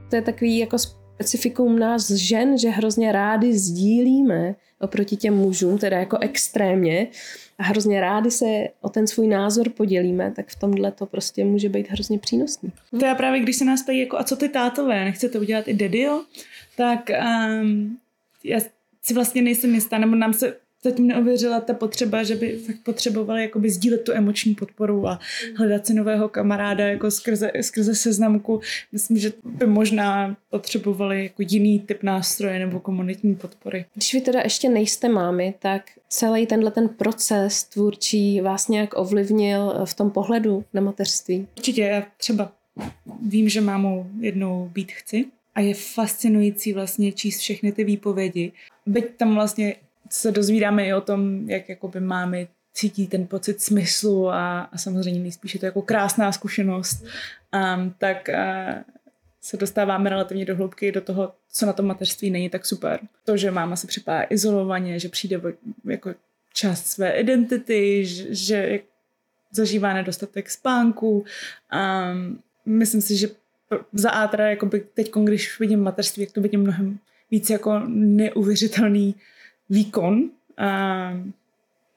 To 0.09 0.15
je 0.15 0.21
takový 0.21 0.57
jako 0.57 0.77
specifikum 1.21 1.79
nás 1.79 2.11
žen, 2.11 2.57
že 2.57 2.69
hrozně 2.69 3.11
rády 3.11 3.57
sdílíme 3.57 4.55
oproti 4.79 5.15
těm 5.15 5.37
mužům, 5.37 5.77
teda 5.77 5.99
jako 5.99 6.17
extrémně, 6.21 7.07
a 7.57 7.63
hrozně 7.63 8.01
rádi 8.01 8.31
se 8.31 8.45
o 8.81 8.89
ten 8.89 9.07
svůj 9.07 9.27
názor 9.27 9.69
podělíme, 9.69 10.31
tak 10.35 10.47
v 10.47 10.59
tomhle 10.59 10.91
to 10.91 11.05
prostě 11.05 11.45
může 11.45 11.69
být 11.69 11.89
hrozně 11.89 12.19
přínosný. 12.19 12.71
To 12.99 13.05
já 13.05 13.15
právě, 13.15 13.39
když 13.39 13.55
se 13.55 13.65
nás 13.65 13.83
ptají, 13.83 13.99
jako 13.99 14.19
a 14.19 14.23
co 14.23 14.35
ty 14.35 14.49
tátové, 14.49 15.05
nechcete 15.05 15.39
udělat 15.39 15.67
i 15.67 15.73
dedio, 15.73 16.23
tak 16.77 17.09
um, 17.61 17.97
já 18.43 18.59
si 19.01 19.13
vlastně 19.13 19.41
nejsem 19.41 19.75
jistá, 19.75 19.97
nebo 19.97 20.15
nám 20.15 20.33
se 20.33 20.55
zatím 20.83 21.07
neověřila 21.07 21.59
ta 21.61 21.73
potřeba, 21.73 22.23
že 22.23 22.35
by 22.35 22.57
fakt 22.57 22.79
potřebovali 22.83 23.41
jakoby 23.41 23.69
sdílet 23.69 24.03
tu 24.03 24.11
emoční 24.11 24.55
podporu 24.55 25.07
a 25.07 25.19
hledat 25.57 25.87
si 25.87 25.93
nového 25.93 26.29
kamaráda 26.29 26.87
jako 26.87 27.11
skrze, 27.11 27.51
skrze 27.61 27.95
seznamku. 27.95 28.61
Myslím, 28.91 29.17
že 29.17 29.33
by 29.43 29.65
možná 29.67 30.37
potřebovali 30.49 31.23
jako 31.23 31.41
jiný 31.49 31.79
typ 31.79 32.03
nástroje 32.03 32.59
nebo 32.59 32.79
komunitní 32.79 33.35
podpory. 33.35 33.85
Když 33.93 34.13
vy 34.13 34.21
teda 34.21 34.41
ještě 34.41 34.69
nejste 34.69 35.09
mámy, 35.09 35.53
tak 35.59 35.83
celý 36.09 36.47
tenhle 36.47 36.71
ten 36.71 36.89
proces 36.89 37.63
tvůrčí 37.63 38.41
vás 38.41 38.67
nějak 38.67 38.89
ovlivnil 38.95 39.73
v 39.85 39.93
tom 39.93 40.11
pohledu 40.11 40.65
na 40.73 40.81
mateřství? 40.81 41.47
Určitě, 41.57 41.81
já 41.81 42.03
třeba 42.17 42.51
vím, 43.21 43.49
že 43.49 43.61
mámou 43.61 44.05
jednou 44.19 44.69
být 44.73 44.91
chci 44.91 45.25
a 45.55 45.61
je 45.61 45.73
fascinující 45.73 46.73
vlastně 46.73 47.11
číst 47.11 47.39
všechny 47.39 47.71
ty 47.71 47.83
výpovědi. 47.83 48.51
Byť 48.85 49.05
tam 49.17 49.35
vlastně 49.35 49.75
se 50.11 50.31
dozvídáme 50.31 50.85
i 50.85 50.93
o 50.93 51.01
tom, 51.01 51.49
jak 51.49 51.69
jakoby 51.69 51.99
máme 51.99 52.47
cítí 52.73 53.07
ten 53.07 53.27
pocit 53.27 53.61
smyslu 53.61 54.29
a, 54.29 54.61
a 54.61 54.77
samozřejmě 54.77 55.19
nejspíš 55.19 55.53
je 55.53 55.59
to 55.59 55.65
jako 55.65 55.81
krásná 55.81 56.31
zkušenost, 56.31 57.03
um, 57.03 57.95
tak 57.97 58.29
uh, 58.29 58.81
se 59.41 59.57
dostáváme 59.57 60.09
relativně 60.09 60.45
do 60.45 60.55
hloubky 60.55 60.91
do 60.91 61.01
toho, 61.01 61.33
co 61.51 61.65
na 61.65 61.73
tom 61.73 61.85
mateřství 61.85 62.29
není 62.29 62.49
tak 62.49 62.65
super. 62.65 62.99
To, 63.25 63.37
že 63.37 63.51
máma 63.51 63.75
se 63.75 63.87
připadá 63.87 64.25
izolovaně, 64.29 64.99
že 64.99 65.09
přijde 65.09 65.41
jako 65.85 66.13
část 66.53 66.87
své 66.87 67.11
identity, 67.11 68.05
že, 68.05 68.35
že 68.35 68.79
zažívá 69.51 69.93
nedostatek 69.93 70.49
spánku. 70.49 71.25
Um, 71.73 72.39
myslím 72.65 73.01
si, 73.01 73.17
že 73.17 73.27
za 73.93 74.09
A 74.09 74.27
teda 74.27 74.49
jakoby 74.49 74.85
teď, 74.93 75.11
když 75.23 75.59
vidím 75.59 75.83
mateřství, 75.83 76.23
jak 76.23 76.31
to 76.31 76.41
vidím 76.41 76.61
mnohem 76.61 76.99
víc 77.31 77.49
jako 77.49 77.81
neuvěřitelný 77.87 79.15
výkon. 79.71 80.29
A 80.57 81.13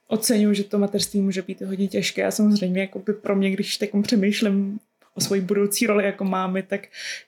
oceňuji, 0.08 0.54
že 0.54 0.64
to 0.64 0.78
mateřství 0.78 1.20
může 1.20 1.42
být 1.42 1.60
hodně 1.60 1.88
těžké 1.88 2.24
a 2.24 2.30
samozřejmě 2.30 2.80
jako 2.80 2.98
by 2.98 3.12
pro 3.12 3.36
mě, 3.36 3.50
když 3.50 3.76
teď 3.76 3.90
přemýšlím 4.02 4.78
o 5.14 5.20
svoji 5.20 5.40
budoucí 5.40 5.86
roli 5.86 6.04
jako 6.04 6.24
mámy, 6.24 6.62
tak 6.62 6.80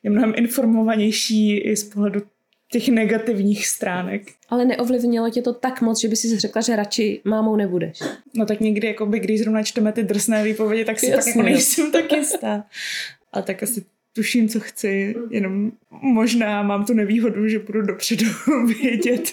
je 0.03 0.11
mnohem 0.11 0.33
informovanější 0.37 1.59
i 1.59 1.77
z 1.77 1.85
pohledu 1.85 2.23
těch 2.71 2.89
negativních 2.89 3.67
stránek. 3.67 4.23
Ale 4.49 4.65
neovlivnilo 4.65 5.31
tě 5.31 5.43
to 5.43 5.53
tak 5.53 5.83
moc, 5.83 6.01
že 6.01 6.09
by 6.09 6.17
si 6.17 6.39
řekla, 6.39 6.63
že 6.63 6.77
radši 6.77 7.21
mámou 7.25 7.57
nebudeš? 7.57 7.99
No 8.35 8.47
tak 8.47 8.61
někdy, 8.61 8.87
jako 8.87 9.07
by, 9.07 9.21
když 9.21 9.41
zrovna 9.41 9.63
čteme 9.63 9.93
ty 9.93 10.03
drsné 10.03 10.45
výpovědi, 10.45 10.85
tak 10.85 10.99
si 10.99 11.07
Jasně, 11.07 11.17
tak 11.17 11.27
jako 11.27 11.43
nejsem 11.43 11.93
tak 11.93 12.13
jistá. 12.13 12.65
Ale 13.33 13.43
tak 13.43 13.63
asi 13.63 13.85
tuším, 14.17 14.49
co 14.49 14.61
chci, 14.61 15.15
jenom 15.31 15.73
možná 15.91 16.63
mám 16.63 16.85
tu 16.85 16.95
nevýhodu, 16.95 17.49
že 17.49 17.59
budu 17.59 17.83
dopředu 17.83 18.27
vědět, 18.83 19.33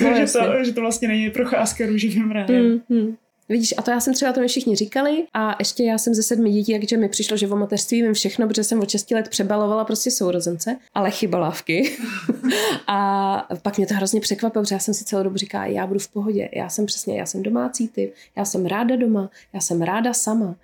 no, 0.00 0.14
že, 0.16 0.32
to, 0.32 0.64
že 0.64 0.72
to 0.72 0.80
vlastně 0.80 1.08
není 1.08 1.30
procházka 1.30 1.86
růživým 1.86 2.30
rájem. 2.30 2.82
Mm-hmm. 2.90 3.16
Vidíš, 3.48 3.74
a 3.78 3.82
to 3.82 3.90
já 3.90 4.00
jsem 4.00 4.14
třeba, 4.14 4.32
to 4.32 4.40
mi 4.40 4.48
všichni 4.48 4.76
říkali 4.76 5.24
a 5.34 5.56
ještě 5.58 5.84
já 5.84 5.98
jsem 5.98 6.14
ze 6.14 6.22
sedmi 6.22 6.52
dětí, 6.52 6.78
takže 6.78 6.96
mi 6.96 7.08
přišlo, 7.08 7.36
že 7.36 7.48
o 7.48 7.56
mateřství 7.56 8.02
vím 8.02 8.14
všechno, 8.14 8.48
protože 8.48 8.64
jsem 8.64 8.80
od 8.80 8.90
6 8.90 9.10
let 9.10 9.28
přebalovala 9.28 9.84
prostě 9.84 10.10
sourozence, 10.10 10.76
ale 10.94 11.10
chybalávky. 11.10 11.96
a 12.86 13.48
pak 13.62 13.76
mě 13.76 13.86
to 13.86 13.94
hrozně 13.94 14.20
překvapilo, 14.20 14.62
protože 14.62 14.74
já 14.74 14.78
jsem 14.78 14.94
si 14.94 15.04
celou 15.04 15.22
dobu 15.22 15.36
říkala, 15.36 15.66
já 15.66 15.86
budu 15.86 16.00
v 16.00 16.08
pohodě, 16.08 16.48
já 16.52 16.68
jsem 16.68 16.86
přesně, 16.86 17.18
já 17.18 17.26
jsem 17.26 17.42
domácí 17.42 17.88
typ, 17.88 18.14
já 18.36 18.44
jsem 18.44 18.66
ráda 18.66 18.96
doma, 18.96 19.30
já 19.52 19.60
jsem 19.60 19.82
ráda 19.82 20.12
sama. 20.12 20.56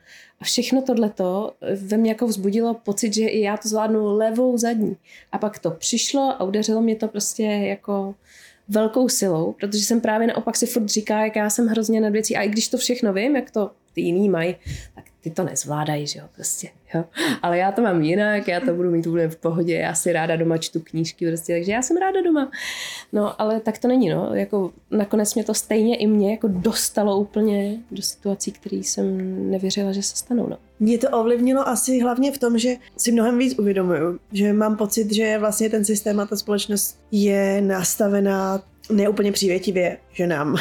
Všechno 0.43 0.83
tohleto 0.83 1.53
ve 1.77 1.97
mně 1.97 2.11
jako 2.11 2.27
vzbudilo 2.27 2.75
pocit, 2.75 3.15
že 3.15 3.27
i 3.27 3.41
já 3.41 3.57
to 3.57 3.69
zvládnu 3.69 4.17
levou 4.17 4.59
zadní. 4.59 4.97
A 5.33 5.39
pak 5.39 5.59
to 5.59 5.71
přišlo 5.71 6.23
a 6.23 6.43
udeřilo 6.45 6.83
mě 6.83 6.97
to 6.97 7.09
prostě 7.09 7.43
jako 7.43 8.15
velkou 8.69 9.09
silou, 9.09 9.53
protože 9.53 9.85
jsem 9.85 10.01
právě 10.01 10.27
naopak 10.27 10.57
si 10.57 10.67
furt 10.67 10.89
říká, 10.89 11.25
jak 11.25 11.37
já 11.37 11.51
jsem 11.51 11.67
hrozně 11.67 12.01
nad 12.01 12.09
věcí 12.09 12.37
a 12.37 12.43
i 12.43 12.49
když 12.49 12.69
to 12.69 12.79
všechno 12.79 13.13
vím, 13.13 13.37
jak 13.37 13.51
to 13.51 13.71
ty 13.95 14.01
jiný 14.01 14.29
mají, 14.29 14.57
tak 14.95 15.05
ty 15.23 15.31
to 15.31 15.45
nezvládají, 15.45 16.07
že 16.07 16.19
jo, 16.19 16.25
prostě, 16.35 16.69
jo. 16.95 17.05
Ale 17.43 17.59
já 17.59 17.73
to 17.73 17.83
mám 17.83 18.03
jinak, 18.03 18.49
já 18.49 18.61
to 18.61 18.75
budu 18.75 18.91
mít 18.91 19.07
úplně 19.07 19.29
v 19.29 19.37
pohodě, 19.37 19.75
já 19.75 19.95
si 19.95 20.13
ráda 20.13 20.37
doma 20.37 20.59
čtu 20.59 20.81
knížky, 20.81 21.29
prostě, 21.29 21.55
takže 21.55 21.73
já 21.73 21.83
jsem 21.83 21.97
ráda 21.97 22.23
doma. 22.23 22.51
No, 23.13 23.41
ale 23.41 23.61
tak 23.61 23.79
to 23.79 23.89
není, 23.89 24.09
no, 24.09 24.31
jako 24.35 24.71
nakonec 24.91 25.35
mě 25.35 25.45
to 25.45 25.55
stejně 25.55 25.97
i 25.97 26.07
mě 26.07 26.31
jako 26.31 26.49
dostalo 26.49 27.19
úplně 27.19 27.79
do 27.91 28.03
situací, 28.03 28.53
které 28.53 28.77
jsem 28.77 29.51
nevěřila, 29.51 29.93
že 29.93 30.03
se 30.03 30.17
stanou, 30.17 30.49
no. 30.49 30.59
Mě 30.81 30.99
to 30.99 31.11
ovlivnilo 31.11 31.69
asi 31.69 32.01
hlavně 32.01 32.33
v 32.33 32.39
tom, 32.39 32.59
že 32.59 32.75
si 32.97 33.13
mnohem 33.13 33.39
víc 33.39 33.59
uvědomuju, 33.59 34.19
že 34.33 34.53
mám 34.53 34.77
pocit, 34.77 35.13
že 35.13 35.39
vlastně 35.39 35.71
ten 35.71 35.85
systém 35.85 36.21
a 36.21 36.27
ta 36.27 36.37
společnost 36.37 37.01
je 37.11 37.61
nastavená 37.61 38.63
neúplně 38.93 39.33
přívětivě 39.33 39.99
ženám 40.13 40.57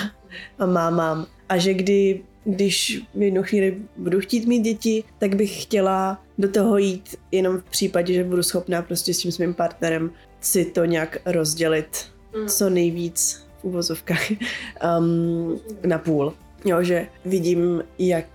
a 0.60 0.66
mámám. 0.66 1.26
A 1.50 1.58
že 1.58 1.74
kdy 1.74 2.24
když 2.44 3.02
v 3.16 3.22
jednu 3.22 3.44
chvíli 3.44 3.78
budu 3.98 4.20
chtít 4.20 4.48
mít 4.48 4.62
děti, 4.62 5.04
tak 5.20 5.36
bych 5.36 5.64
chtěla 5.64 6.24
do 6.38 6.52
toho 6.52 6.78
jít 6.78 7.16
jenom 7.32 7.58
v 7.58 7.64
případě, 7.64 8.14
že 8.14 8.24
budu 8.24 8.44
schopná 8.44 8.82
prostě 8.82 9.14
s 9.14 9.18
tím 9.18 9.32
svým 9.32 9.54
partnerem 9.54 10.12
si 10.42 10.66
to 10.66 10.86
nějak 10.86 11.18
rozdělit 11.26 12.06
mm. 12.36 12.48
co 12.48 12.70
nejvíc 12.70 13.46
v 13.62 13.64
uvozovkách 13.64 14.32
um, 15.00 15.60
na 15.86 15.98
půl. 15.98 16.34
Jo, 16.66 16.84
že 16.84 17.08
vidím, 17.26 17.84
jak 18.00 18.26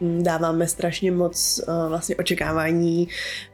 dáváme 0.00 0.66
strašně 0.66 1.12
moc 1.12 1.60
uh, 1.68 1.88
vlastně 1.88 2.16
očekávání 2.16 3.08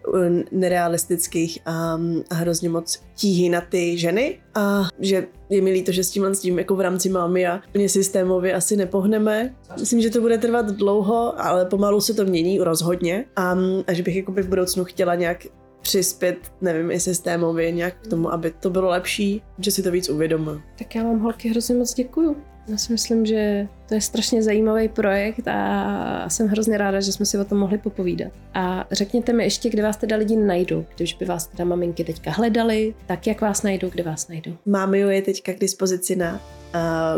uh, 0.08 0.20
nerealistických 0.52 1.58
a, 1.66 1.98
a 2.30 2.34
hrozně 2.34 2.68
moc 2.68 3.02
tíhy 3.14 3.48
na 3.48 3.60
ty 3.60 3.98
ženy 3.98 4.38
a 4.54 4.88
že 4.98 5.26
je 5.50 5.62
mi 5.62 5.72
líto, 5.72 5.92
že 5.92 6.04
s 6.04 6.10
tím, 6.10 6.24
s 6.24 6.40
tím 6.40 6.58
jako 6.58 6.76
v 6.76 6.80
rámci 6.80 7.08
mámy 7.08 7.46
a 7.46 7.60
úplně 7.68 7.88
systémově 7.88 8.54
asi 8.54 8.76
nepohneme. 8.76 9.54
Myslím, 9.80 10.00
že 10.00 10.10
to 10.10 10.20
bude 10.20 10.38
trvat 10.38 10.66
dlouho, 10.66 11.40
ale 11.40 11.66
pomalu 11.66 12.00
se 12.00 12.14
to 12.14 12.24
mění 12.24 12.58
rozhodně 12.58 13.24
a, 13.36 13.56
a 13.86 13.92
že 13.92 14.02
bych 14.02 14.16
jako 14.16 14.32
by 14.32 14.42
v 14.42 14.48
budoucnu 14.48 14.84
chtěla 14.84 15.14
nějak 15.14 15.46
přispět, 15.82 16.38
nevím, 16.60 16.90
i 16.90 17.00
systémově 17.00 17.70
nějak 17.70 17.94
k 18.02 18.06
tomu, 18.06 18.32
aby 18.32 18.50
to 18.50 18.70
bylo 18.70 18.88
lepší, 18.88 19.42
že 19.58 19.70
si 19.70 19.82
to 19.82 19.90
víc 19.90 20.08
uvědomuji. 20.08 20.60
Tak 20.78 20.94
já 20.94 21.02
vám 21.02 21.18
holky 21.18 21.48
hrozně 21.48 21.74
moc 21.74 21.94
děkuju. 21.94 22.36
Já 22.68 22.76
si 22.76 22.92
myslím, 22.92 23.26
že 23.26 23.68
to 23.88 23.94
je 23.94 24.00
strašně 24.00 24.42
zajímavý 24.42 24.88
projekt 24.88 25.48
a 25.48 26.24
jsem 26.28 26.48
hrozně 26.48 26.78
ráda, 26.78 27.00
že 27.00 27.12
jsme 27.12 27.26
si 27.26 27.38
o 27.38 27.44
tom 27.44 27.58
mohli 27.58 27.78
popovídat. 27.78 28.32
A 28.54 28.86
řekněte 28.92 29.32
mi 29.32 29.44
ještě, 29.44 29.70
kde 29.70 29.82
vás 29.82 29.96
teda 29.96 30.16
lidi 30.16 30.36
najdou, 30.36 30.86
když 30.96 31.14
by 31.14 31.24
vás 31.24 31.46
teda 31.46 31.64
maminky 31.64 32.04
teďka 32.04 32.30
hledali, 32.30 32.94
tak 33.06 33.26
jak 33.26 33.40
vás 33.40 33.62
najdou, 33.62 33.90
kde 33.90 34.02
vás 34.02 34.28
najdou? 34.28 34.52
Mámio 34.66 35.08
je 35.08 35.22
teďka 35.22 35.52
k 35.52 35.58
dispozici 35.58 36.16
na 36.16 36.32
uh, 36.34 36.40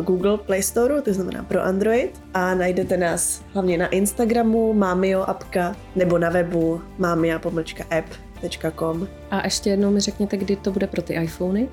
Google 0.05 0.39
Play 0.39 0.63
Store, 0.63 1.03
to 1.03 1.15
znamená 1.15 1.43
pro 1.43 1.63
Android 1.63 2.23
a 2.35 2.55
najdete 2.55 2.97
nás 2.97 3.43
hlavně 3.53 3.79
na 3.79 3.89
Instagramu, 3.89 4.73
Mámio 4.73 5.21
apka 5.23 5.77
nebo 5.97 6.19
na 6.19 6.31
webu 6.31 6.81
mamia.app.com. 6.99 8.29
A 9.31 9.45
ještě 9.45 9.71
jednou 9.71 9.91
mi 9.91 10.01
řekněte, 10.01 10.37
kdy 10.37 10.57
to 10.57 10.71
bude 10.71 10.87
pro 10.87 11.03
ty 11.03 11.15
iPhony. 11.15 11.69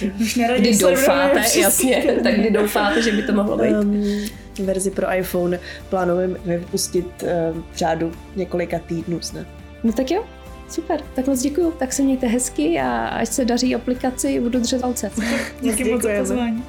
Hmm. 0.00 0.56
kdy 0.56 0.78
doufáte, 0.78 1.58
jasně, 1.60 2.04
tak 2.22 2.34
kdy 2.34 2.50
doufáte, 2.50 3.02
že 3.02 3.12
by 3.12 3.22
to 3.22 3.32
mohlo 3.32 3.56
být? 3.56 3.72
Um, 3.72 4.66
verzi 4.66 4.90
pro 4.90 5.14
iPhone 5.14 5.60
plánujeme 5.90 6.38
vypustit 6.44 7.06
uh, 7.22 7.28
v 7.72 7.76
řádu 7.76 8.12
několika 8.36 8.78
týdnů 8.78 9.20
snad. 9.20 9.46
No 9.84 9.92
tak 9.92 10.10
jo, 10.10 10.24
Super, 10.68 11.00
tak 11.14 11.26
moc 11.26 11.42
děkuju. 11.42 11.70
Tak 11.72 11.92
se 11.92 12.02
mějte 12.02 12.26
hezky 12.26 12.80
a 12.80 13.06
ať 13.06 13.28
se 13.28 13.44
daří 13.44 13.74
aplikaci, 13.74 14.40
budu 14.40 14.58
držet 14.58 14.80
palce. 14.80 15.10
Díky 15.60 15.92
moc 15.92 16.02
za 16.02 16.08
pozvání. 16.18 16.64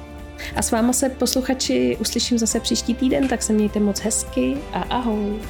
A 0.56 0.62
s 0.62 0.70
váma 0.70 0.92
se 0.92 1.08
posluchači 1.08 1.96
uslyším 2.00 2.38
zase 2.38 2.60
příští 2.60 2.94
týden, 2.94 3.28
tak 3.28 3.42
se 3.42 3.52
mějte 3.52 3.80
moc 3.80 4.00
hezky 4.00 4.56
a 4.72 4.78
ahoj. 4.80 5.40